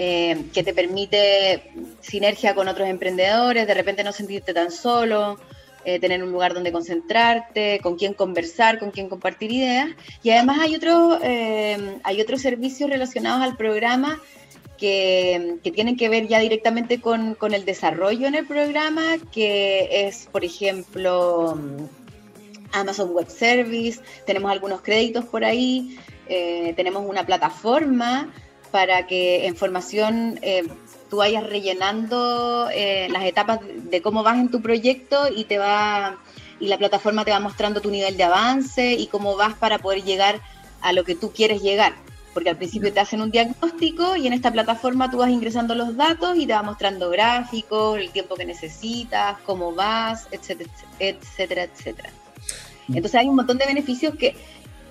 eh, 0.00 0.44
que 0.54 0.62
te 0.62 0.72
permite 0.72 1.72
sinergia 2.00 2.54
con 2.54 2.68
otros 2.68 2.88
emprendedores, 2.88 3.66
de 3.66 3.74
repente 3.74 4.04
no 4.04 4.12
sentirte 4.12 4.54
tan 4.54 4.70
solo, 4.70 5.40
eh, 5.84 5.98
tener 5.98 6.22
un 6.22 6.30
lugar 6.30 6.54
donde 6.54 6.70
concentrarte, 6.70 7.80
con 7.82 7.96
quién 7.96 8.14
conversar, 8.14 8.78
con 8.78 8.92
quién 8.92 9.08
compartir 9.08 9.50
ideas. 9.50 9.88
Y 10.22 10.30
además 10.30 10.60
hay, 10.60 10.76
otros 10.76 11.18
eh, 11.24 11.98
hay 12.04 12.20
otros 12.20 12.40
servicios 12.40 12.88
relacionados 12.88 13.42
al 13.42 13.56
programa 13.56 14.22
que, 14.76 15.56
que 15.64 15.72
tienen 15.72 15.96
que 15.96 16.08
ver 16.08 16.28
ya 16.28 16.38
directamente 16.38 17.00
con, 17.00 17.34
con, 17.34 17.52
el 17.52 17.64
desarrollo 17.64 18.28
en 18.28 18.36
el 18.36 18.46
programa, 18.46 19.16
que 19.32 20.06
es, 20.06 20.28
por 20.30 20.44
ejemplo, 20.44 21.58
Amazon 22.70 23.10
Web 23.10 23.30
Service, 23.30 24.00
tenemos 24.26 24.52
algunos 24.52 24.80
créditos 24.80 25.24
por 25.24 25.44
ahí, 25.44 25.98
tenemos 26.76 27.04
una 27.04 27.26
plataforma 27.26 28.32
para 28.70 29.06
que 29.06 29.46
en 29.46 29.56
formación 29.56 30.38
tú 31.08 31.18
vayas 31.18 31.44
rellenando 31.44 32.68
eh, 32.72 33.08
las 33.10 33.24
etapas 33.24 33.60
de 33.62 34.02
cómo 34.02 34.22
vas 34.22 34.38
en 34.38 34.50
tu 34.50 34.60
proyecto 34.60 35.28
y 35.34 35.44
te 35.44 35.58
va 35.58 36.18
y 36.60 36.66
la 36.66 36.78
plataforma 36.78 37.24
te 37.24 37.30
va 37.30 37.40
mostrando 37.40 37.80
tu 37.80 37.90
nivel 37.90 38.16
de 38.16 38.24
avance 38.24 38.94
y 38.94 39.06
cómo 39.06 39.36
vas 39.36 39.54
para 39.54 39.78
poder 39.78 40.02
llegar 40.02 40.40
a 40.80 40.92
lo 40.92 41.04
que 41.04 41.14
tú 41.14 41.30
quieres 41.32 41.62
llegar. 41.62 41.94
Porque 42.34 42.50
al 42.50 42.56
principio 42.56 42.92
te 42.92 43.00
hacen 43.00 43.22
un 43.22 43.30
diagnóstico 43.30 44.16
y 44.16 44.26
en 44.26 44.32
esta 44.32 44.52
plataforma 44.52 45.10
tú 45.10 45.18
vas 45.18 45.30
ingresando 45.30 45.74
los 45.74 45.96
datos 45.96 46.36
y 46.36 46.46
te 46.46 46.52
va 46.52 46.62
mostrando 46.62 47.10
gráficos, 47.10 47.98
el 47.98 48.10
tiempo 48.10 48.34
que 48.34 48.44
necesitas, 48.44 49.38
cómo 49.46 49.72
vas, 49.72 50.26
etcétera, 50.30 50.70
etcétera, 50.98 51.62
etcétera. 51.64 52.10
Entonces 52.88 53.14
hay 53.14 53.28
un 53.28 53.36
montón 53.36 53.58
de 53.58 53.66
beneficios 53.66 54.14
que 54.16 54.34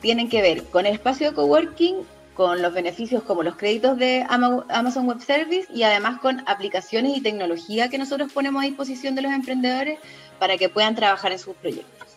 tienen 0.02 0.30
que 0.30 0.42
ver 0.42 0.64
con 0.66 0.86
el 0.86 0.94
espacio 0.94 1.30
de 1.30 1.36
coworking 1.36 1.98
con 2.38 2.62
los 2.62 2.72
beneficios 2.72 3.24
como 3.24 3.42
los 3.42 3.56
créditos 3.56 3.98
de 3.98 4.24
Amazon 4.30 5.08
Web 5.08 5.22
Service 5.26 5.68
y 5.74 5.82
además 5.82 6.20
con 6.20 6.44
aplicaciones 6.46 7.18
y 7.18 7.22
tecnología 7.22 7.90
que 7.90 7.98
nosotros 7.98 8.32
ponemos 8.32 8.62
a 8.62 8.68
disposición 8.68 9.16
de 9.16 9.24
los 9.24 9.32
emprendedores 9.32 9.98
para 10.38 10.56
que 10.56 10.70
puedan 10.70 10.94
trabajar 10.94 11.32
en 11.32 11.40
sus 11.40 11.56
proyectos. 11.56 12.08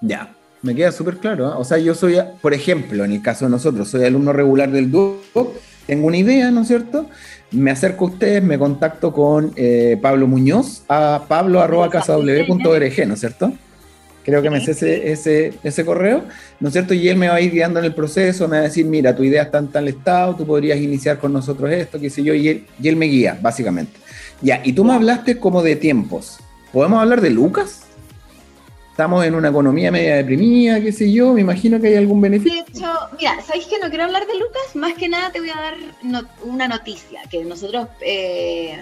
Ya, 0.00 0.32
me 0.62 0.72
queda 0.76 0.92
súper 0.92 1.16
claro. 1.16 1.48
¿eh? 1.48 1.54
O 1.58 1.64
sea, 1.64 1.78
yo 1.78 1.96
soy, 1.96 2.16
por 2.40 2.54
ejemplo, 2.54 3.04
en 3.04 3.10
el 3.10 3.22
caso 3.22 3.46
de 3.46 3.50
nosotros, 3.50 3.88
soy 3.88 4.04
alumno 4.04 4.32
regular 4.32 4.70
del 4.70 4.88
DUOC, 4.88 5.52
tengo 5.88 6.06
una 6.06 6.18
idea, 6.18 6.52
¿no 6.52 6.60
es 6.60 6.68
cierto? 6.68 7.10
Me 7.50 7.72
acerco 7.72 8.04
a 8.04 8.08
ustedes, 8.08 8.40
me 8.40 8.56
contacto 8.56 9.12
con 9.12 9.52
eh, 9.56 9.98
Pablo 10.00 10.28
Muñoz 10.28 10.84
a 10.88 11.24
pablo.casaw.org, 11.26 13.08
¿no 13.08 13.14
es 13.14 13.20
cierto? 13.20 13.52
Creo 14.24 14.40
que 14.40 14.50
me 14.50 14.60
sé 14.60 14.70
ese, 14.72 15.10
ese, 15.10 15.54
ese, 15.64 15.84
correo, 15.84 16.24
¿no 16.60 16.68
es 16.68 16.72
cierto? 16.72 16.94
Y 16.94 17.08
él 17.08 17.16
me 17.16 17.28
va 17.28 17.34
a 17.34 17.40
ir 17.40 17.50
guiando 17.50 17.80
en 17.80 17.86
el 17.86 17.94
proceso, 17.94 18.46
me 18.46 18.56
va 18.56 18.60
a 18.60 18.66
decir, 18.66 18.86
mira, 18.86 19.16
tu 19.16 19.24
idea 19.24 19.42
está 19.42 19.58
en 19.58 19.68
tal 19.68 19.88
estado, 19.88 20.36
tú 20.36 20.46
podrías 20.46 20.78
iniciar 20.78 21.18
con 21.18 21.32
nosotros 21.32 21.70
esto, 21.72 21.98
qué 21.98 22.08
sé 22.08 22.22
yo, 22.22 22.32
y 22.32 22.48
él, 22.48 22.66
y 22.80 22.88
él 22.88 22.96
me 22.96 23.06
guía, 23.06 23.36
básicamente. 23.40 23.98
Ya, 24.40 24.60
y 24.64 24.72
tú 24.72 24.84
me 24.84 24.94
hablaste 24.94 25.38
como 25.38 25.62
de 25.62 25.76
tiempos. 25.76 26.38
¿Podemos 26.72 27.00
hablar 27.00 27.20
de 27.20 27.30
Lucas? 27.30 27.82
Estamos 28.92 29.24
en 29.24 29.34
una 29.34 29.48
economía 29.48 29.90
media 29.90 30.16
deprimida, 30.16 30.80
qué 30.80 30.92
sé 30.92 31.10
yo, 31.10 31.32
me 31.32 31.40
imagino 31.40 31.80
que 31.80 31.88
hay 31.88 31.96
algún 31.96 32.20
beneficio. 32.20 32.62
De 32.62 32.70
hecho, 32.70 32.92
mira, 33.18 33.40
¿sabéis 33.44 33.66
que 33.66 33.78
no 33.78 33.88
quiero 33.88 34.04
hablar 34.04 34.26
de 34.26 34.34
Lucas? 34.34 34.62
Más 34.74 34.94
que 34.94 35.08
nada 35.08 35.32
te 35.32 35.40
voy 35.40 35.50
a 35.50 35.60
dar 35.60 35.74
una 36.44 36.68
noticia, 36.68 37.22
que 37.30 37.42
nosotros, 37.44 37.88
eh, 38.02 38.76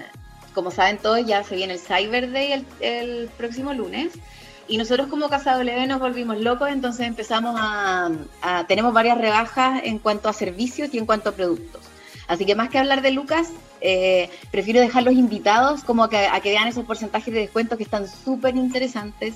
como 0.52 0.70
saben 0.70 0.98
todos, 0.98 1.24
ya 1.24 1.44
se 1.44 1.56
viene 1.56 1.74
el 1.74 1.78
Cyber 1.78 2.32
Day 2.32 2.52
el, 2.52 2.66
el 2.80 3.28
próximo 3.38 3.72
lunes. 3.72 4.12
Y 4.70 4.78
nosotros 4.78 5.08
como 5.08 5.28
Casa 5.28 5.54
W 5.54 5.84
nos 5.88 5.98
volvimos 5.98 6.38
locos, 6.38 6.68
entonces 6.70 7.04
empezamos 7.08 7.56
a, 7.58 8.08
tenemos 8.68 8.94
varias 8.94 9.18
rebajas 9.18 9.80
en 9.82 9.98
cuanto 9.98 10.28
a 10.28 10.32
servicios 10.32 10.90
y 10.94 10.98
en 10.98 11.06
cuanto 11.06 11.30
a 11.30 11.32
productos. 11.32 11.82
Así 12.28 12.46
que 12.46 12.54
más 12.54 12.68
que 12.68 12.78
hablar 12.78 13.02
de 13.02 13.10
Lucas, 13.10 13.50
eh, 13.80 14.30
prefiero 14.52 14.80
dejar 14.80 15.02
los 15.02 15.14
invitados 15.14 15.82
como 15.82 16.04
a 16.04 16.08
que, 16.08 16.28
vean 16.44 16.68
esos 16.68 16.84
porcentajes 16.84 17.34
de 17.34 17.40
descuento 17.40 17.76
que 17.76 17.82
están 17.82 18.06
súper 18.06 18.54
interesantes, 18.54 19.34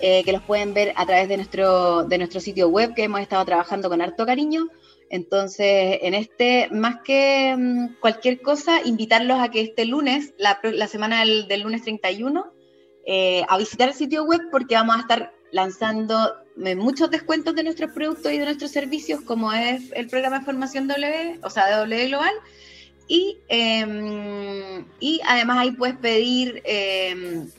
eh, 0.00 0.24
que 0.24 0.32
los 0.32 0.40
pueden 0.40 0.72
ver 0.72 0.94
a 0.96 1.04
través 1.04 1.28
de 1.28 1.36
nuestro, 1.36 2.04
de 2.04 2.16
nuestro 2.16 2.40
sitio 2.40 2.70
web 2.70 2.94
que 2.94 3.04
hemos 3.04 3.20
estado 3.20 3.44
trabajando 3.44 3.90
con 3.90 4.00
harto 4.00 4.24
cariño. 4.24 4.68
Entonces, 5.10 5.98
en 6.00 6.14
este, 6.14 6.70
más 6.70 7.02
que 7.04 7.54
mm, 7.54 8.00
cualquier 8.00 8.40
cosa, 8.40 8.80
invitarlos 8.82 9.40
a 9.40 9.50
que 9.50 9.60
este 9.60 9.84
lunes, 9.84 10.32
la, 10.38 10.58
la 10.62 10.88
semana 10.88 11.20
del, 11.20 11.48
del 11.48 11.60
lunes 11.60 11.82
31, 11.82 12.50
eh, 13.12 13.44
a 13.48 13.58
visitar 13.58 13.88
el 13.88 13.94
sitio 13.96 14.22
web 14.22 14.40
porque 14.52 14.76
vamos 14.76 14.94
a 14.94 15.00
estar 15.00 15.32
lanzando 15.50 16.32
muchos 16.76 17.10
descuentos 17.10 17.56
de 17.56 17.64
nuestros 17.64 17.90
productos 17.90 18.30
y 18.30 18.38
de 18.38 18.44
nuestros 18.44 18.70
servicios, 18.70 19.20
como 19.22 19.52
es 19.52 19.90
el 19.96 20.06
programa 20.06 20.38
de 20.38 20.44
formación 20.44 20.86
W, 20.86 21.40
o 21.42 21.50
sea, 21.50 21.66
de 21.66 21.72
W 21.72 22.06
Global. 22.06 22.32
Y, 23.08 23.38
em, 23.48 24.84
y 25.00 25.20
además 25.26 25.58
ahí 25.58 25.72
puedes 25.72 25.96
pedir 25.96 26.62
em, 26.64 27.50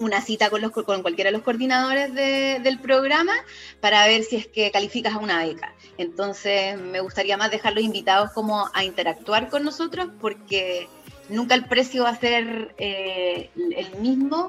una 0.00 0.22
cita 0.22 0.50
con, 0.50 0.60
los, 0.60 0.72
con 0.72 1.02
cualquiera 1.02 1.30
de 1.30 1.36
los 1.36 1.42
coordinadores 1.42 2.12
del 2.12 2.80
programa 2.80 3.34
para 3.78 4.04
ver 4.08 4.24
si 4.24 4.34
es 4.34 4.48
que 4.48 4.72
calificas 4.72 5.14
a 5.14 5.18
una 5.18 5.44
beca. 5.46 5.72
Entonces, 5.98 6.76
me 6.80 6.98
gustaría 6.98 7.36
más 7.36 7.52
dejarlos 7.52 7.84
invitados 7.84 8.32
como 8.32 8.68
a 8.74 8.82
interactuar 8.82 9.50
con 9.50 9.62
nosotros 9.62 10.08
porque 10.20 10.88
nunca 11.28 11.54
el 11.54 11.66
precio 11.66 12.02
va 12.02 12.10
a 12.10 12.16
ser 12.18 12.74
eh, 12.76 13.50
el 13.54 14.00
mismo 14.00 14.48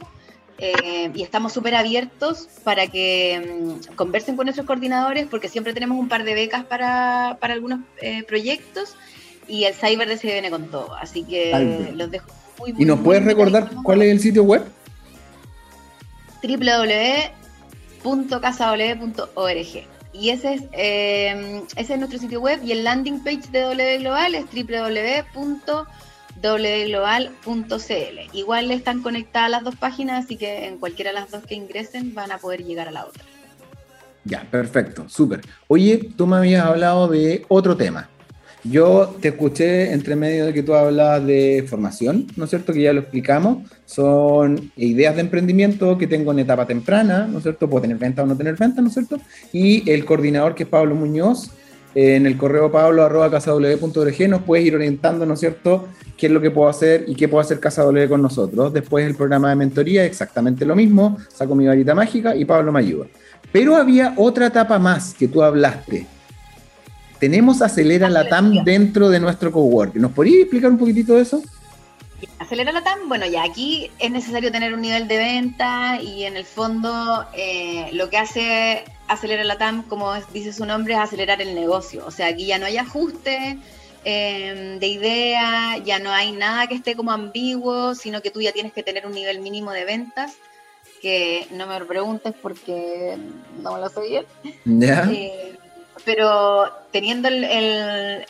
eh, 0.64 1.10
y 1.16 1.24
estamos 1.24 1.54
súper 1.54 1.74
abiertos 1.74 2.48
para 2.64 2.86
que 2.86 3.80
mm, 3.90 3.96
conversen 3.96 4.36
con 4.36 4.46
nuestros 4.46 4.68
coordinadores 4.68 5.26
porque 5.26 5.50
siempre 5.50 5.74
tenemos 5.74 5.98
un 5.98 6.08
par 6.08 6.24
de 6.24 6.36
becas 6.36 6.64
para, 6.66 7.40
para 7.42 7.56
algunos 7.56 7.80
eh, 8.00 8.22
proyectos 8.22 8.96
y 9.48 9.64
el 9.64 9.74
Cyber 9.74 10.16
se 10.20 10.28
viene 10.28 10.52
con 10.52 10.70
todo. 10.70 10.94
Así 10.94 11.24
que 11.24 11.92
los 11.96 12.12
dejo 12.12 12.28
muy, 12.60 12.74
muy 12.74 12.84
¿Y 12.84 12.86
nos 12.86 13.00
puedes 13.00 13.26
recordar 13.26 13.72
cuál 13.84 14.04
es 14.04 14.12
el 14.12 14.20
sitio 14.20 14.44
web? 14.44 14.64
www.casaw.org. 18.04 19.88
Y 20.14 20.30
ese 20.30 20.54
es, 20.54 20.62
eh, 20.74 21.64
ese 21.76 21.94
es 21.94 22.00
nuestro 22.00 22.20
sitio 22.20 22.40
web 22.40 22.60
y 22.64 22.72
el 22.72 22.84
landing 22.84 23.24
page 23.24 23.50
de 23.52 23.62
W 23.62 23.98
Global 23.98 24.36
es 24.36 24.46
www 24.46 25.88
wglobal.cl. 26.42 28.20
Igual 28.34 28.72
están 28.72 29.02
conectadas 29.02 29.52
las 29.52 29.64
dos 29.64 29.76
páginas, 29.76 30.26
así 30.26 30.38
que 30.38 30.68
en 30.68 30.78
cualquiera 30.78 31.12
de 31.12 31.20
las 31.20 31.32
dos 31.32 31.44
que 31.46 31.56
ingresen 31.56 32.14
van 32.14 32.32
a 32.32 32.38
poder 32.38 32.64
llegar 32.64 32.88
a 32.88 32.92
la 32.92 33.06
otra. 33.06 33.24
Ya, 34.24 34.46
perfecto, 34.50 35.10
súper. 35.10 35.42
Oye, 35.68 36.10
tú 36.16 36.28
me 36.28 36.38
habías 36.38 36.66
hablado 36.66 37.08
de 37.08 37.46
otro 37.48 37.76
tema. 37.76 38.08
Yo 38.64 39.16
te 39.20 39.30
escuché 39.30 39.92
entre 39.92 40.16
medio 40.16 40.46
de 40.46 40.54
que 40.54 40.62
tú 40.62 40.76
hablabas 40.76 41.26
de 41.26 41.66
formación, 41.68 42.28
¿no 42.36 42.44
es 42.44 42.52
cierto? 42.52 42.74
Que 42.74 42.84
ya 42.84 42.94
lo 42.94 43.00
explicamos. 43.00 43.68
Son 43.86 44.72
ideas 44.76 45.16
de 45.16 45.22
emprendimiento 45.22 45.98
que 45.98 46.06
tengo 46.06 46.32
en 46.32 46.40
etapa 46.40 46.68
temprana, 46.68 47.26
¿no 47.26 47.40
es 47.40 47.44
cierto? 47.44 47.68
Puedo 47.68 47.82
tener 47.82 47.98
venta 47.98 48.22
o 48.22 48.28
no 48.28 48.38
tener 48.38 48.56
venta, 48.56 48.82
¿no 48.82 48.90
es 48.90 48.94
cierto? 48.94 49.20
Y 49.52 49.90
el 49.90 50.06
coordinador 50.06 50.54
que 50.54 50.64
es 50.64 50.70
Pablo 50.70 50.94
Muñoz, 50.94 51.50
en 51.94 52.26
el 52.26 52.38
correo 52.38 52.72
pablo 52.72 53.04
arroba 53.04 53.30
nos 53.30 54.42
puedes 54.44 54.66
ir 54.66 54.76
orientando, 54.76 55.26
¿no 55.26 55.34
es 55.34 55.40
cierto?, 55.40 55.88
qué 56.18 56.28
es 56.28 56.32
lo 56.32 56.40
que 56.40 56.52
puedo 56.52 56.70
hacer 56.70 57.06
y 57.08 57.16
qué 57.16 57.28
puedo 57.28 57.42
hacer 57.42 57.60
Casa 57.60 57.82
W 57.84 58.08
con 58.08 58.22
nosotros. 58.22 58.72
Después 58.72 59.08
el 59.08 59.16
programa 59.16 59.50
de 59.50 59.56
mentoría, 59.56 60.06
exactamente 60.06 60.66
lo 60.66 60.76
mismo, 60.76 61.18
saco 61.34 61.56
mi 61.56 61.66
varita 61.66 61.96
mágica 61.96 62.36
y 62.36 62.46
Pablo 62.46 62.72
me 62.72 62.80
ayuda. 62.80 63.08
Pero 63.52 63.76
había 63.76 64.14
otra 64.18 64.48
etapa 64.48 64.78
más 64.78 65.16
que 65.16 65.28
tú 65.28 65.42
hablaste. 65.42 66.06
Tenemos 67.20 67.62
Acelera 67.62 68.10
la 68.10 68.30
TAM 68.30 68.64
dentro 68.64 69.10
de 69.10 69.20
nuestro 69.20 69.52
cowork. 69.52 69.96
¿Nos 69.96 70.12
podrías 70.12 70.42
explicar 70.42 70.72
un 70.72 70.78
poquitito 70.78 71.16
de 71.16 71.22
eso? 71.22 71.42
Acelera 72.38 72.72
la 72.72 72.84
TAM, 72.84 73.08
bueno, 73.08 73.26
ya 73.26 73.44
aquí 73.44 73.90
es 73.98 74.12
necesario 74.12 74.52
tener 74.52 74.74
un 74.74 74.82
nivel 74.82 75.08
de 75.08 75.18
venta 75.18 76.00
y 76.02 76.24
en 76.24 76.38
el 76.38 76.46
fondo 76.46 77.26
eh, 77.34 77.90
lo 77.94 78.10
que 78.10 78.18
hace 78.18 78.84
Acelera 79.12 79.44
la 79.44 79.58
TAM, 79.58 79.84
como 79.84 80.14
dice 80.32 80.54
su 80.54 80.66
nombre, 80.66 80.94
es 80.94 81.00
acelerar 81.00 81.42
el 81.42 81.54
negocio. 81.54 82.06
O 82.06 82.12
sea, 82.12 82.28
aquí 82.28 82.46
ya 82.46 82.58
no 82.58 82.66
hay 82.66 82.78
ajuste, 82.78 83.58
em, 84.06 84.80
de 84.80 84.88
idea, 84.88 85.78
ya 85.80 86.00
no 86.00 86.12
hay 86.12 86.32
nada 86.32 86.68
que 86.68 86.76
esté 86.76 86.96
como 86.96 87.12
ambiguo, 87.12 87.94
sino 87.94 88.22
que 88.22 88.32
tú 88.32 88.42
ya 88.42 88.54
tienes 88.54 88.72
que 88.72 88.84
tener 88.84 89.06
un 89.06 89.14
nivel 89.14 89.42
mínimo 89.42 89.72
de 89.72 89.84
ventas, 89.84 90.36
que 91.02 91.46
no 91.52 91.68
me 91.68 91.78
lo 91.78 91.88
preguntes 91.88 92.34
porque 92.42 93.18
no 93.62 93.74
me 93.74 93.82
lo 93.82 93.90
sé 93.90 94.02
bien. 94.02 94.26
Eh, 95.14 95.58
pero 96.06 96.72
teniendo 96.92 97.28
el, 97.28 97.44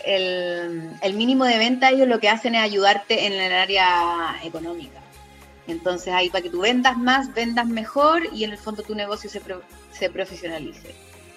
el, 0.04 1.14
mínimo 1.14 1.46
de 1.46 1.60
venta, 1.60 1.92
ellos 1.92 2.08
lo 2.08 2.20
que 2.20 2.30
hacen 2.30 2.56
es 2.56 2.62
ayudarte 2.62 3.28
en 3.28 3.34
el 3.34 3.54
área 3.54 4.38
económica. 4.44 5.01
Entonces 5.72 6.14
ahí 6.14 6.30
para 6.30 6.44
que 6.44 6.50
tú 6.50 6.62
vendas 6.62 6.98
más, 6.98 7.34
vendas 7.34 7.68
mejor 7.68 8.24
y 8.34 8.44
en 8.44 8.52
el 8.52 8.58
fondo 8.58 8.84
tu 8.84 8.96
negocio 8.96 9.30
se, 9.30 9.42
se 9.92 10.10
profesionalice. 10.10 10.94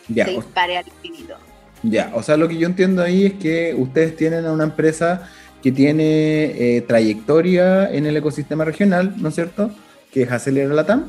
Ya, 0.09 0.27
se 0.27 0.33
dispare 0.33 0.77
al 0.77 0.87
infinito. 0.87 1.37
Ya, 1.83 2.13
o 2.15 2.23
sea, 2.23 2.37
lo 2.37 2.49
que 2.49 2.57
yo 2.57 2.67
entiendo 2.67 3.03
ahí 3.03 3.27
es 3.27 3.35
que 3.35 3.75
ustedes 3.77 4.17
tienen 4.17 4.47
a 4.47 4.53
una 4.53 4.65
empresa 4.65 5.29
que 5.63 5.73
tiene 5.73 6.77
eh, 6.77 6.83
trayectoria 6.83 7.91
en 7.91 8.07
el 8.07 8.17
ecosistema 8.17 8.65
regional, 8.65 9.15
¿no 9.17 9.31
es 9.31 9.35
cierto? 9.35 9.71
Que 10.11 10.23
es 10.23 10.31
Acelera 10.31 10.75
Latam. 10.75 11.07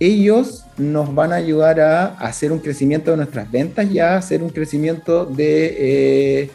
Ellos 0.00 0.64
nos 0.76 1.14
van 1.14 1.32
a 1.32 1.36
ayudar 1.36 1.80
a 1.80 2.06
hacer 2.18 2.52
un 2.52 2.60
crecimiento 2.60 3.10
de 3.10 3.18
nuestras 3.18 3.50
ventas 3.50 3.90
y 3.90 3.98
a 3.98 4.16
hacer 4.16 4.42
un 4.42 4.50
crecimiento 4.50 5.26
de 5.26 5.76
eh, 5.78 6.50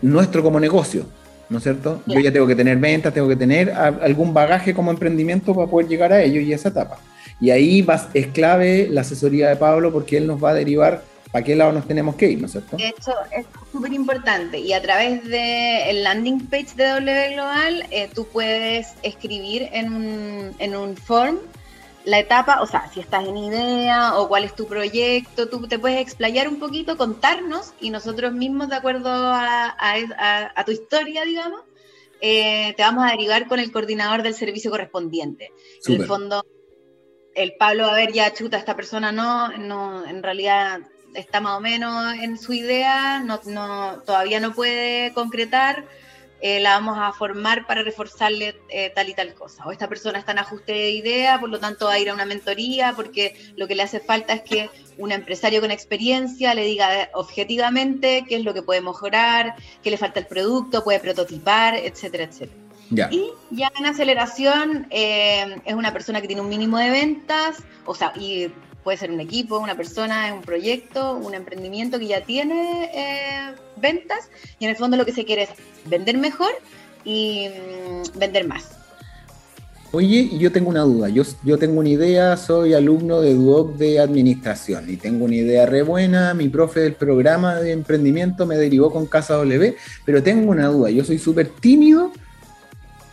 nuestro 0.00 0.42
como 0.42 0.60
negocio, 0.60 1.06
¿no 1.48 1.58
es 1.58 1.64
cierto? 1.64 2.02
Yo 2.06 2.20
ya 2.20 2.32
tengo 2.32 2.46
que 2.46 2.56
tener 2.56 2.78
ventas, 2.78 3.12
tengo 3.12 3.28
que 3.28 3.36
tener 3.36 3.70
algún 3.70 4.34
bagaje 4.34 4.74
como 4.74 4.90
emprendimiento 4.90 5.54
para 5.54 5.68
poder 5.68 5.88
llegar 5.88 6.12
a 6.12 6.22
ello 6.22 6.40
y 6.40 6.52
a 6.52 6.56
esa 6.56 6.70
etapa. 6.70 6.98
Y 7.40 7.50
ahí 7.50 7.86
es 8.14 8.26
clave 8.28 8.88
la 8.90 9.02
asesoría 9.02 9.48
de 9.48 9.56
Pablo 9.56 9.92
porque 9.92 10.16
él 10.16 10.26
nos 10.26 10.42
va 10.42 10.50
a 10.50 10.54
derivar 10.54 11.02
para 11.30 11.44
qué 11.44 11.54
lado 11.54 11.72
nos 11.72 11.86
tenemos 11.86 12.14
que 12.16 12.30
ir, 12.30 12.40
¿no 12.40 12.46
es 12.46 12.52
cierto? 12.52 12.76
Esto 12.78 13.12
es 13.36 13.44
súper 13.70 13.92
importante 13.92 14.58
y 14.58 14.72
a 14.72 14.80
través 14.80 15.22
del 15.24 16.02
landing 16.02 16.46
page 16.46 16.74
de 16.76 16.86
W 16.86 17.34
Global 17.34 17.86
eh, 17.90 18.08
tú 18.14 18.26
puedes 18.32 18.94
escribir 19.02 19.68
en 19.72 19.92
un, 19.92 20.54
en 20.58 20.76
un 20.76 20.96
form 20.96 21.38
la 22.06 22.20
etapa, 22.20 22.62
o 22.62 22.66
sea, 22.66 22.88
si 22.94 23.00
estás 23.00 23.26
en 23.26 23.36
idea 23.36 24.16
o 24.16 24.28
cuál 24.28 24.44
es 24.44 24.54
tu 24.54 24.68
proyecto, 24.68 25.48
tú 25.48 25.66
te 25.66 25.78
puedes 25.78 26.00
explayar 26.00 26.48
un 26.48 26.60
poquito, 26.60 26.96
contarnos 26.96 27.74
y 27.80 27.90
nosotros 27.90 28.32
mismos, 28.32 28.68
de 28.68 28.76
acuerdo 28.76 29.10
a, 29.12 30.64
tu 30.64 30.70
historia, 30.70 31.24
digamos, 31.24 31.62
eh, 32.20 32.74
te 32.76 32.82
vamos 32.84 33.04
a 33.04 33.10
derivar 33.10 33.48
con 33.48 33.58
el 33.58 33.72
coordinador 33.72 34.22
del 34.22 34.34
servicio 34.34 34.70
correspondiente. 34.70 35.50
En 35.84 36.00
el 36.00 36.06
fondo, 36.06 36.46
el 37.34 37.54
Pablo, 37.58 37.86
a 37.86 37.94
ver, 37.94 38.12
ya 38.12 38.32
chuta, 38.32 38.56
esta 38.56 38.76
persona 38.76 39.10
no, 39.10 39.48
no, 39.58 40.06
en 40.06 40.22
realidad 40.22 40.82
está 41.12 41.40
más 41.40 41.58
o 41.58 41.60
menos 41.60 42.14
en 42.22 42.38
su 42.38 42.52
idea, 42.52 43.18
no, 43.18 43.40
no, 43.46 44.00
todavía 44.06 44.38
no 44.38 44.52
puede 44.52 45.12
concretar 45.12 45.84
eh, 46.40 46.60
la 46.60 46.70
vamos 46.70 46.98
a 46.98 47.12
formar 47.12 47.66
para 47.66 47.82
reforzarle 47.82 48.60
eh, 48.68 48.92
tal 48.94 49.08
y 49.08 49.14
tal 49.14 49.34
cosa. 49.34 49.64
O 49.66 49.72
esta 49.72 49.88
persona 49.88 50.18
está 50.18 50.32
en 50.32 50.38
ajuste 50.40 50.72
de 50.72 50.90
idea, 50.90 51.40
por 51.40 51.48
lo 51.48 51.58
tanto 51.58 51.86
va 51.86 51.92
a 51.94 51.98
ir 51.98 52.10
a 52.10 52.14
una 52.14 52.26
mentoría, 52.26 52.92
porque 52.94 53.34
lo 53.56 53.66
que 53.66 53.74
le 53.74 53.82
hace 53.82 54.00
falta 54.00 54.34
es 54.34 54.42
que 54.42 54.70
un 54.98 55.12
empresario 55.12 55.60
con 55.60 55.70
experiencia 55.70 56.54
le 56.54 56.64
diga 56.64 57.10
objetivamente 57.14 58.24
qué 58.28 58.36
es 58.36 58.44
lo 58.44 58.54
que 58.54 58.62
puede 58.62 58.80
mejorar, 58.80 59.54
qué 59.82 59.90
le 59.90 59.98
falta 59.98 60.20
el 60.20 60.26
producto, 60.26 60.84
puede 60.84 61.00
prototipar, 61.00 61.74
etcétera, 61.76 62.24
etcétera. 62.24 62.66
Y 63.10 63.32
ya 63.50 63.72
en 63.78 63.86
aceleración 63.86 64.86
eh, 64.90 65.60
es 65.64 65.74
una 65.74 65.92
persona 65.92 66.20
que 66.20 66.28
tiene 66.28 66.42
un 66.42 66.48
mínimo 66.48 66.78
de 66.78 66.90
ventas, 66.90 67.62
o 67.84 67.94
sea, 67.94 68.12
y 68.14 68.52
puede 68.86 68.98
ser 68.98 69.10
un 69.10 69.18
equipo, 69.18 69.58
una 69.58 69.76
persona, 69.76 70.32
un 70.32 70.42
proyecto, 70.42 71.16
un 71.16 71.34
emprendimiento 71.34 71.98
que 71.98 72.06
ya 72.06 72.20
tiene 72.20 72.84
eh, 72.94 73.52
ventas 73.78 74.30
y 74.60 74.64
en 74.64 74.70
el 74.70 74.76
fondo 74.76 74.96
lo 74.96 75.04
que 75.04 75.10
se 75.10 75.24
quiere 75.24 75.42
es 75.42 75.48
vender 75.86 76.16
mejor 76.18 76.52
y 77.04 77.48
mm, 77.48 78.16
vender 78.16 78.46
más. 78.46 78.70
Oye, 79.90 80.30
yo 80.38 80.52
tengo 80.52 80.70
una 80.70 80.82
duda. 80.82 81.08
Yo, 81.08 81.24
yo 81.42 81.58
tengo 81.58 81.80
una 81.80 81.88
idea, 81.88 82.36
soy 82.36 82.74
alumno 82.74 83.20
de 83.20 83.34
Duoc 83.34 83.74
de 83.74 83.98
Administración 83.98 84.88
y 84.88 84.96
tengo 84.96 85.24
una 85.24 85.34
idea 85.34 85.66
re 85.66 85.82
buena. 85.82 86.32
Mi 86.34 86.48
profe 86.48 86.78
del 86.78 86.94
programa 86.94 87.56
de 87.56 87.72
emprendimiento 87.72 88.46
me 88.46 88.56
derivó 88.56 88.92
con 88.92 89.06
Casa 89.06 89.34
W, 89.34 89.74
pero 90.04 90.22
tengo 90.22 90.48
una 90.48 90.68
duda. 90.68 90.90
Yo 90.90 91.02
soy 91.02 91.18
súper 91.18 91.48
tímido 91.48 92.12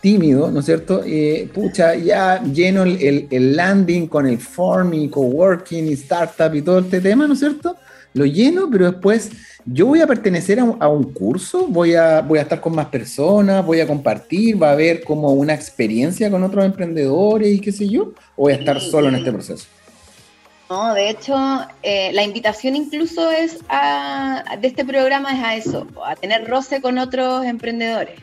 tímido, 0.04 0.50
¿no 0.50 0.60
es 0.60 0.66
cierto? 0.66 1.02
Eh, 1.06 1.48
pucha, 1.54 1.94
ya 1.94 2.42
lleno 2.42 2.82
el, 2.82 3.56
landing 3.56 4.06
con 4.06 4.26
el 4.26 4.36
form 4.36 4.92
y 4.92 5.08
coworking 5.08 5.88
y 5.88 5.94
startup 5.94 6.54
y 6.54 6.60
todo 6.60 6.80
este 6.80 7.00
tema, 7.00 7.26
¿no 7.26 7.32
es 7.32 7.38
cierto? 7.38 7.74
Lo 8.12 8.26
lleno, 8.26 8.68
pero 8.70 8.92
después 8.92 9.30
yo 9.64 9.86
voy 9.86 10.02
a 10.02 10.06
pertenecer 10.06 10.60
a 10.60 10.88
un, 10.88 11.04
curso, 11.14 11.68
voy 11.68 11.94
a, 11.94 12.20
voy 12.20 12.38
a 12.38 12.42
estar 12.42 12.60
con 12.60 12.74
más 12.74 12.88
personas, 12.88 13.64
voy 13.64 13.80
a 13.80 13.86
compartir, 13.86 14.62
va 14.62 14.68
a 14.68 14.72
haber 14.72 15.02
como 15.04 15.32
una 15.32 15.54
experiencia 15.54 16.30
con 16.30 16.44
otros 16.44 16.66
emprendedores 16.66 17.48
y 17.48 17.58
qué 17.58 17.72
sé 17.72 17.88
yo, 17.88 18.12
o 18.36 18.42
voy 18.42 18.52
a 18.52 18.56
estar 18.56 18.78
solo 18.82 19.08
en 19.08 19.14
este 19.14 19.32
proceso. 19.32 19.66
No, 20.68 20.92
de 20.92 21.08
hecho, 21.08 21.34
eh, 21.82 22.12
la 22.12 22.24
invitación 22.24 22.76
incluso 22.76 23.30
es 23.30 23.60
a, 23.70 24.58
de 24.60 24.68
este 24.68 24.84
programa 24.84 25.32
es 25.32 25.42
a 25.42 25.56
eso, 25.56 25.86
a 26.04 26.14
tener 26.14 26.46
roce 26.46 26.82
con 26.82 26.98
otros 26.98 27.46
emprendedores. 27.46 28.20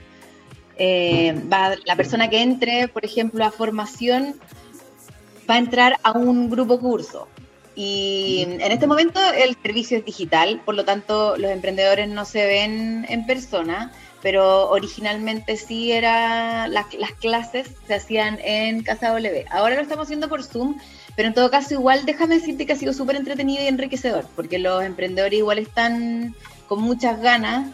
Eh, 0.84 1.40
va, 1.54 1.76
la 1.86 1.96
persona 1.96 2.28
que 2.28 2.42
entre, 2.42 2.88
por 2.88 3.06
ejemplo, 3.06 3.46
a 3.46 3.52
formación, 3.52 4.34
va 5.48 5.54
a 5.54 5.58
entrar 5.60 6.00
a 6.02 6.14
un 6.14 6.50
grupo 6.50 6.80
curso. 6.80 7.28
Y 7.76 8.48
en 8.48 8.72
este 8.72 8.88
momento 8.88 9.20
el 9.38 9.56
servicio 9.62 10.00
es 10.00 10.06
digital, 10.06 10.60
por 10.66 10.74
lo 10.74 10.84
tanto 10.84 11.38
los 11.38 11.52
emprendedores 11.52 12.10
no 12.10 12.26
se 12.26 12.48
ven 12.48 13.06
en 13.10 13.28
persona, 13.28 13.92
pero 14.24 14.72
originalmente 14.72 15.56
sí 15.56 15.92
era 15.92 16.68
las, 16.68 16.88
clases 17.20 17.70
se 17.86 17.94
hacían 17.94 18.40
en 18.44 18.82
Casa 18.82 19.10
W. 19.10 19.46
Ahora 19.52 19.76
lo 19.76 19.82
estamos 19.82 20.06
haciendo 20.06 20.30
por 20.30 20.44
Zoom, 20.44 20.80
pero 21.16 21.28
en 21.28 21.36
todo 21.36 21.52
caso 21.52 21.76
igual 21.76 22.08
déjame 22.08 22.40
decirte 22.40 22.66
que 22.66 22.74
ha 22.74 22.76
sido 22.76 22.94
súper 22.94 23.18
entretenido 23.18 23.64
y 23.64 23.68
enriquecedor, 23.68 24.26
porque 24.36 24.58
los 24.58 24.84
emprendedores 24.84 25.38
igual 25.38 25.60
están 25.60 26.36
con 26.68 26.82
muchas 26.82 27.22
ganas 27.22 27.68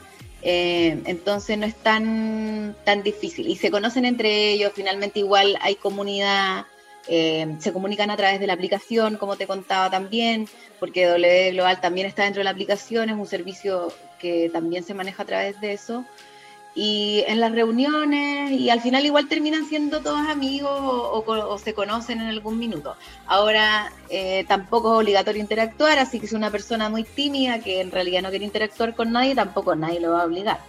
eh, 0.50 1.02
entonces 1.08 1.58
no 1.58 1.66
es 1.66 1.76
tan, 1.76 2.74
tan 2.86 3.04
difícil. 3.04 3.50
Y 3.50 3.58
se 3.58 3.70
conocen 3.70 4.06
entre 4.06 4.52
ellos, 4.52 4.72
finalmente 4.74 5.20
igual 5.20 5.58
hay 5.60 5.76
comunidad, 5.76 6.66
eh, 7.10 7.58
se 7.60 7.74
comunican 7.74 8.12
a 8.12 8.16
través 8.16 8.40
de 8.40 8.48
la 8.48 8.54
aplicación, 8.54 9.18
como 9.18 9.36
te 9.36 9.46
contaba 9.46 9.90
también, 9.90 10.48
porque 10.80 11.06
W 11.06 11.52
Global 11.52 11.82
también 11.82 12.08
está 12.08 12.24
dentro 12.24 12.40
de 12.40 12.46
la 12.46 12.52
aplicación, 12.52 13.10
es 13.10 13.18
un 13.18 13.28
servicio 13.28 13.92
que 14.20 14.50
también 14.50 14.86
se 14.86 14.94
maneja 14.94 15.24
a 15.24 15.26
través 15.26 15.60
de 15.60 15.74
eso 15.74 16.06
y 16.78 17.24
en 17.26 17.40
las 17.40 17.54
reuniones 17.54 18.52
y 18.52 18.70
al 18.70 18.82
final 18.82 19.04
igual 19.04 19.28
terminan 19.28 19.66
siendo 19.66 20.02
todos 20.02 20.28
amigos 20.28 20.70
o, 20.80 21.58
se 21.58 21.74
conocen 21.74 22.22
en 22.22 22.28
algún 22.28 22.60
minuto. 22.60 22.96
Ahora 23.26 23.92
eh, 24.12 24.46
tampoco 24.48 24.94
es 24.94 25.00
obligatorio 25.00 25.42
interactuar, 25.42 25.98
así 25.98 26.20
que 26.20 26.28
si 26.28 26.36
una 26.36 26.52
persona 26.52 26.88
muy 26.88 27.04
tímida 27.04 27.58
que 27.62 27.82
en 27.82 27.90
realidad 27.90 28.22
no 28.22 28.30
quiere 28.30 28.46
interactuar 28.46 28.96
con 28.96 29.12
nadie, 29.12 29.34
tampoco 29.34 29.76
nadie 29.76 30.00
lo 30.00 30.12
va 30.12 30.22
a 30.22 30.26
obligar. 30.26 30.60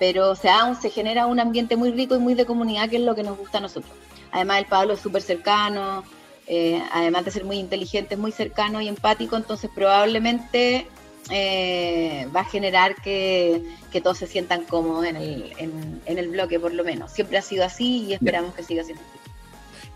Pero 0.00 0.30
o 0.30 0.34
sea, 0.34 0.74
se 0.74 0.90
genera 0.90 1.26
un 1.26 1.38
ambiente 1.38 1.76
muy 1.76 1.92
rico 1.92 2.16
y 2.16 2.18
muy 2.18 2.34
de 2.34 2.46
comunidad 2.46 2.90
que 2.90 2.96
es 2.96 3.02
lo 3.02 3.14
que 3.14 3.22
nos 3.22 3.38
gusta 3.38 3.58
a 3.58 3.60
nosotros. 3.60 3.92
Además 4.32 4.58
el 4.58 4.66
Pablo 4.66 4.94
es 4.94 5.00
súper 5.00 5.22
cercano, 5.22 6.02
eh, 6.48 6.82
además 6.92 7.26
de 7.26 7.30
ser 7.30 7.44
muy 7.44 7.58
inteligente, 7.58 8.16
es 8.16 8.20
muy 8.20 8.32
cercano 8.32 8.80
y 8.80 8.88
empático, 8.88 9.36
entonces 9.36 9.70
probablemente 9.72 10.88
eh, 11.30 12.28
va 12.34 12.40
a 12.40 12.44
generar 12.44 12.94
que, 12.96 13.62
todos 14.02 14.18
se 14.18 14.26
sientan 14.26 14.64
cómodos 14.64 15.06
en 15.06 15.16
el, 15.16 15.52
en, 15.58 16.18
el, 16.18 16.28
bloque, 16.28 16.58
por 16.58 16.74
lo 16.74 16.82
menos. 16.82 17.12
Siempre 17.12 17.38
ha 17.38 17.42
sido 17.42 17.64
así 17.64 18.06
y 18.08 18.12
esperamos 18.12 18.54
que 18.54 18.64
siga 18.64 18.82
siendo 18.82 19.02
así. 19.02 19.30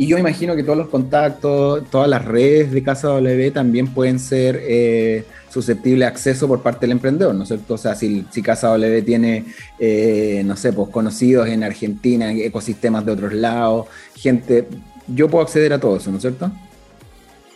Y 0.01 0.07
yo 0.07 0.17
imagino 0.17 0.55
que 0.55 0.63
todos 0.63 0.79
los 0.79 0.89
contactos, 0.89 1.83
todas 1.91 2.09
las 2.09 2.25
redes 2.25 2.71
de 2.71 2.85
Casa 2.85 3.09
W 3.09 3.51
también 3.51 3.89
pueden 3.89 4.21
ser 4.21 4.61
eh, 4.63 5.27
susceptibles 5.51 6.01
de 6.01 6.07
acceso 6.07 6.47
por 6.47 6.63
parte 6.63 6.83
del 6.83 6.93
emprendedor, 6.93 7.35
¿no 7.35 7.43
es 7.43 7.49
cierto? 7.49 7.75
O 7.75 7.79
sea, 7.79 7.97
si, 7.97 8.25
si 8.31 8.41
Casa 8.41 8.69
W 8.69 9.03
tiene, 9.03 9.47
eh, 9.81 10.43
no 10.45 10.57
sé, 10.57 10.73
pues 10.73 10.91
conocidos 10.91 11.49
en 11.49 11.65
Argentina, 11.65 12.31
ecosistemas 12.33 13.05
de 13.05 13.13
otros 13.13 13.33
lados, 13.33 13.89
gente, 14.15 14.69
yo 15.09 15.29
puedo 15.29 15.43
acceder 15.43 15.73
a 15.73 15.81
todo 15.81 15.97
eso, 15.97 16.13
¿no 16.13 16.19
es 16.19 16.23
cierto? 16.23 16.53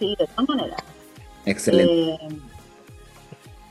Sí, 0.01 0.17
de 0.19 0.27
todas 0.27 0.49
maneras. 0.49 0.83
Excelente. 1.47 2.25
Eh, 2.25 2.52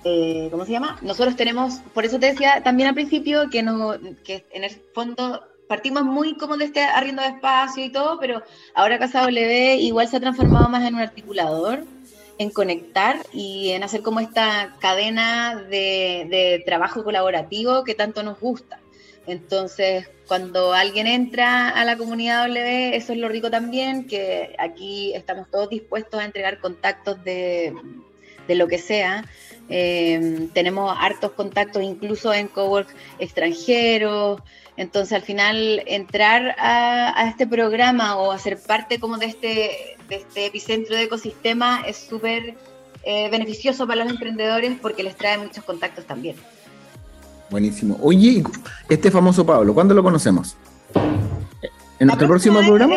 eh, 0.03 0.47
¿cómo 0.49 0.65
se 0.65 0.71
llama? 0.71 0.97
Nosotros 1.01 1.35
tenemos, 1.35 1.75
por 1.93 2.05
eso 2.05 2.19
te 2.19 2.27
decía 2.27 2.63
también 2.63 2.89
al 2.89 2.95
principio 2.95 3.49
que, 3.49 3.59
en 3.59 4.63
el 4.63 4.71
fondo 4.93 5.43
partimos 5.67 6.03
muy 6.03 6.35
como 6.35 6.57
de 6.57 6.65
este 6.65 6.81
arriendo 6.81 7.21
de 7.21 7.29
espacio 7.29 7.85
y 7.85 7.91
todo, 7.91 8.19
pero 8.19 8.41
ahora 8.73 8.99
Casa 8.99 9.21
W 9.21 9.75
igual 9.77 10.07
se 10.07 10.17
ha 10.17 10.19
transformado 10.19 10.69
más 10.69 10.85
en 10.87 10.95
un 10.95 11.01
articulador, 11.01 11.85
en 12.39 12.49
conectar 12.49 13.17
y 13.31 13.69
en 13.69 13.83
hacer 13.83 14.01
como 14.01 14.19
esta 14.19 14.75
cadena 14.79 15.55
de, 15.69 16.63
trabajo 16.65 17.03
colaborativo 17.03 17.83
que 17.83 17.93
tanto 17.93 18.23
nos 18.23 18.39
gusta. 18.39 18.79
Entonces, 19.27 20.09
cuando 20.27 20.73
alguien 20.73 21.05
entra 21.05 21.69
a 21.69 21.85
la 21.85 21.95
comunidad 21.95 22.47
W, 22.47 22.95
eso 22.95 23.13
es 23.13 23.19
lo 23.19 23.29
rico 23.29 23.51
también, 23.51 24.07
que 24.07 24.55
aquí 24.57 25.13
estamos 25.13 25.49
todos 25.51 25.69
dispuestos 25.69 26.19
a 26.19 26.25
entregar 26.25 26.59
contactos 26.59 27.23
de 27.23 27.75
lo 28.47 28.67
que 28.67 28.79
sea, 28.79 29.23
Eh, 29.71 30.49
tenemos 30.53 30.93
hartos 30.99 31.31
contactos 31.31 31.81
incluso 31.81 32.33
en 32.33 32.47
cowork 32.47 32.89
extranjeros. 33.19 34.41
Entonces, 34.77 35.13
al 35.13 35.21
final, 35.21 35.81
entrar 35.85 36.55
a, 36.59 37.29
este 37.29 37.47
programa 37.47 38.17
o 38.17 38.31
hacer 38.31 38.59
parte 38.61 38.99
como 38.99 39.17
de 39.17 39.27
este, 39.27 39.97
de 40.09 40.15
este 40.15 40.45
epicentro 40.45 40.95
de 40.95 41.03
ecosistema 41.03 41.83
es 41.87 41.97
súper 41.97 42.55
eh, 43.03 43.29
beneficioso 43.29 43.87
para 43.87 44.03
los 44.03 44.13
emprendedores 44.13 44.73
porque 44.81 45.03
les 45.03 45.15
trae 45.15 45.37
muchos 45.37 45.63
contactos 45.63 46.05
también. 46.05 46.35
Buenísimo. 47.49 47.97
Oye, 48.01 48.43
este 48.89 49.09
famoso 49.11 49.45
Pablo, 49.45 49.73
¿cuándo 49.73 49.93
lo 49.93 50.03
conocemos? 50.03 50.55
¿En 51.99 52.07
nuestro 52.07 52.27
próximo 52.27 52.59
programa? 52.59 52.95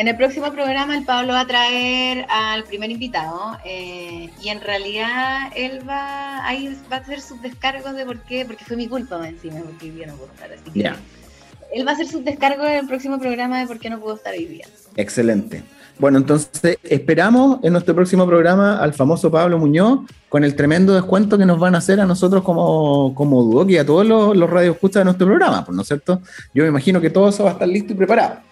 En 0.00 0.08
el 0.08 0.16
próximo 0.16 0.50
programa 0.50 0.96
el 0.96 1.04
Pablo 1.04 1.34
va 1.34 1.40
a 1.40 1.46
traer 1.46 2.24
al 2.30 2.64
primer 2.64 2.90
invitado 2.90 3.58
eh, 3.66 4.30
y 4.42 4.48
en 4.48 4.62
realidad 4.62 5.52
él 5.54 5.86
va 5.86 6.46
ahí 6.46 6.74
va 6.90 6.96
a 6.96 7.00
hacer 7.00 7.20
sus 7.20 7.42
descargos 7.42 7.94
de 7.94 8.06
por 8.06 8.18
qué, 8.20 8.46
porque 8.46 8.64
fue 8.64 8.78
mi 8.78 8.88
culpa 8.88 9.28
encima, 9.28 9.60
porque 9.60 9.94
yo 9.94 10.06
no 10.06 10.14
puedo 10.14 10.32
estar 10.32 10.50
así 10.50 10.70
que 10.70 10.90
él 11.74 11.86
va 11.86 11.90
a 11.90 11.94
hacer 11.94 12.06
sus 12.06 12.24
descargos 12.24 12.66
en 12.66 12.76
el 12.76 12.86
próximo 12.86 13.18
programa 13.18 13.60
de 13.60 13.66
por 13.66 13.78
qué 13.78 13.90
no 13.90 14.00
puedo 14.00 14.16
estar 14.16 14.32
hoy 14.32 14.46
día. 14.46 14.66
Excelente. 14.96 15.62
Bueno, 15.98 16.16
entonces 16.16 16.78
esperamos 16.82 17.58
en 17.62 17.74
nuestro 17.74 17.94
próximo 17.94 18.26
programa 18.26 18.78
al 18.78 18.94
famoso 18.94 19.30
Pablo 19.30 19.58
Muñoz 19.58 20.00
con 20.30 20.44
el 20.44 20.56
tremendo 20.56 20.94
descuento 20.94 21.36
que 21.36 21.44
nos 21.44 21.58
van 21.58 21.74
a 21.74 21.78
hacer 21.78 22.00
a 22.00 22.06
nosotros 22.06 22.42
como, 22.42 23.14
como 23.14 23.42
Duoc 23.42 23.68
y 23.68 23.76
a 23.76 23.84
todos 23.84 24.06
los, 24.06 24.34
los 24.34 24.50
de 24.50 25.04
nuestro 25.04 25.26
programa, 25.26 25.66
¿no 25.70 25.82
es 25.82 25.88
cierto? 25.88 26.22
Yo 26.54 26.62
me 26.62 26.70
imagino 26.70 27.02
que 27.02 27.10
todo 27.10 27.28
eso 27.28 27.44
va 27.44 27.50
a 27.50 27.52
estar 27.52 27.68
listo 27.68 27.92
y 27.92 27.96
preparado. 27.96 28.49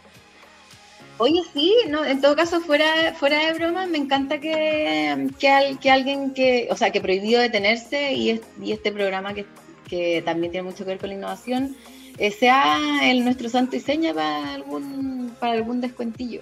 Oye, 1.19 1.43
sí, 1.53 1.75
no, 1.89 2.05
en 2.05 2.21
todo 2.21 2.37
caso, 2.37 2.61
fuera, 2.61 3.13
fuera 3.15 3.47
de 3.47 3.55
broma, 3.55 3.87
me 3.87 3.99
encanta 3.99 4.39
que, 4.39 5.29
que, 5.39 5.91
alguien 5.91 6.33
que, 6.33 6.69
o 6.71 6.77
sea, 6.77 6.91
que 6.91 7.01
prohibió 7.01 7.41
detenerse 7.41 8.15
y, 8.15 8.41
y 8.63 8.73
este 8.73 8.93
programa 8.93 9.35
que, 9.35 9.45
que, 9.89 10.23
también 10.25 10.53
tiene 10.53 10.69
mucho 10.69 10.85
que 10.85 10.91
ver 10.91 10.99
con 10.99 11.09
la 11.09 11.17
innovación, 11.17 11.77
eh, 12.19 12.31
sea 12.31 12.79
el 13.03 13.25
nuestro 13.25 13.49
santo 13.49 13.75
y 13.75 13.81
seña 13.81 14.15
para 14.15 14.55
algún, 14.55 15.33
para 15.41 15.53
algún 15.55 15.81
descuentillo. 15.81 16.41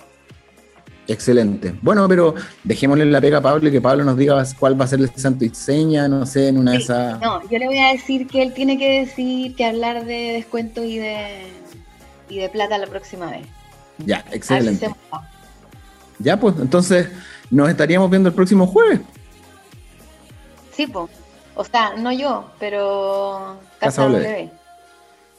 Excelente. 1.08 1.74
Bueno, 1.80 2.06
pero 2.08 2.34
dejémosle 2.64 3.06
la 3.06 3.20
pega 3.20 3.38
a 3.38 3.42
Pablo 3.42 3.68
y 3.68 3.72
que 3.72 3.80
Pablo 3.80 4.04
nos 4.04 4.16
diga 4.18 4.44
cuál 4.58 4.78
va 4.78 4.84
a 4.84 4.88
ser 4.88 5.00
el 5.00 5.10
santo 5.14 5.44
y 5.44 5.50
seña, 5.50 6.08
no 6.08 6.26
sé, 6.26 6.48
en 6.48 6.58
una 6.58 6.72
de 6.72 6.78
esas. 6.78 7.20
No, 7.20 7.40
yo 7.48 7.58
le 7.58 7.66
voy 7.66 7.78
a 7.78 7.92
decir 7.92 8.26
que 8.26 8.42
él 8.42 8.52
tiene 8.52 8.76
que 8.76 9.00
decir 9.00 9.54
que 9.54 9.64
hablar 9.64 10.04
de 10.04 10.32
descuento 10.32 10.84
y 10.84 10.98
de, 10.98 11.46
y 12.28 12.38
de 12.40 12.48
plata 12.48 12.76
la 12.76 12.88
próxima 12.88 13.30
vez. 13.30 13.46
Ya, 13.98 14.24
excelente. 14.30 14.90
Ya, 16.18 16.38
pues, 16.38 16.56
entonces 16.58 17.08
nos 17.50 17.68
estaríamos 17.68 18.10
viendo 18.10 18.28
el 18.28 18.34
próximo 18.34 18.66
jueves. 18.66 19.00
Sí, 20.72 20.86
pues. 20.86 21.10
O 21.54 21.64
sea, 21.64 21.94
no 21.96 22.12
yo, 22.12 22.50
pero 22.58 23.58
Casa, 23.80 24.02
W. 24.02 24.50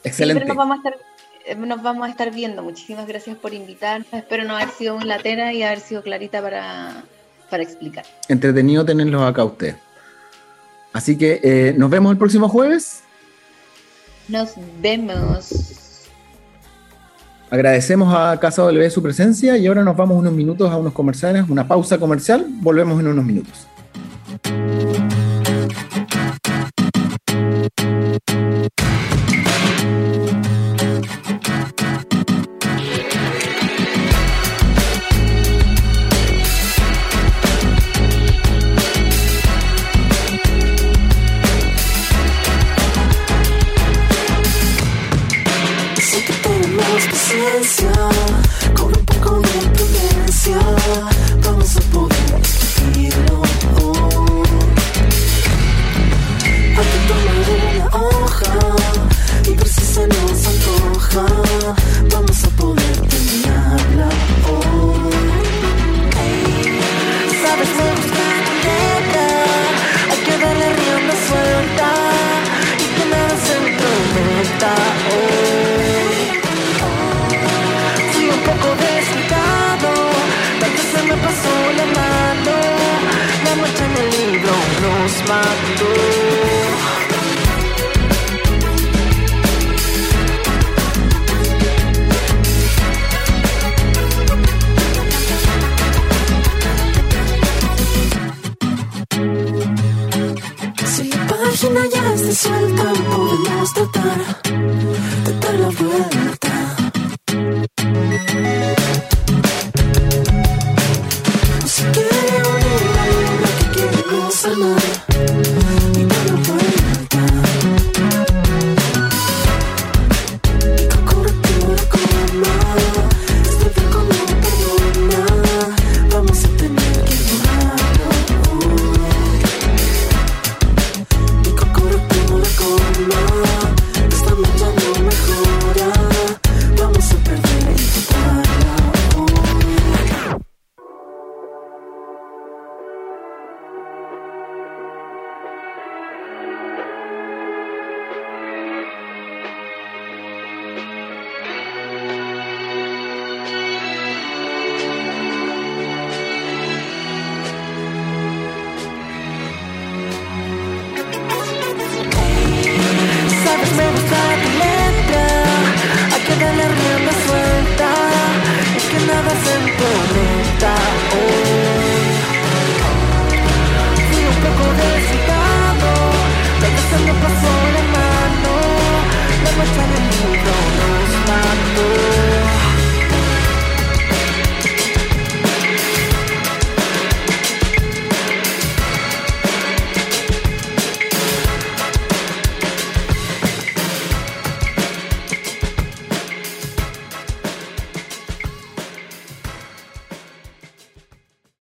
Excelente. 0.02 0.44
nos 0.44 0.56
vamos, 0.56 0.74
a 0.74 0.76
estar, 0.78 0.96
eh, 1.46 1.54
nos 1.54 1.82
vamos 1.82 2.08
a 2.08 2.10
estar 2.10 2.32
viendo. 2.32 2.62
Muchísimas 2.62 3.06
gracias 3.06 3.36
por 3.36 3.54
invitarnos. 3.54 4.12
Espero 4.12 4.44
no 4.44 4.56
haber 4.56 4.70
sido 4.70 4.96
muy 4.96 5.04
latera 5.04 5.52
y 5.52 5.62
haber 5.62 5.78
sido 5.78 6.02
clarita 6.02 6.42
para, 6.42 7.04
para 7.50 7.62
explicar. 7.62 8.04
Entretenido 8.28 8.84
tenerlos 8.84 9.22
acá 9.22 9.44
usted. 9.44 9.76
Así 10.92 11.16
que 11.16 11.40
eh, 11.42 11.74
nos 11.76 11.88
vemos 11.88 12.10
el 12.10 12.18
próximo 12.18 12.48
jueves. 12.48 13.02
Nos 14.26 14.54
vemos. 14.80 15.87
Agradecemos 17.50 18.14
a 18.14 18.38
Casa 18.38 18.62
W 18.62 18.90
su 18.90 19.02
presencia 19.02 19.56
y 19.56 19.66
ahora 19.66 19.82
nos 19.82 19.96
vamos 19.96 20.18
unos 20.18 20.34
minutos 20.34 20.70
a 20.70 20.76
unos 20.76 20.92
comerciales, 20.92 21.48
una 21.48 21.66
pausa 21.66 21.98
comercial. 21.98 22.46
Volvemos 22.60 23.00
en 23.00 23.06
unos 23.06 23.24
minutos. 23.24 23.66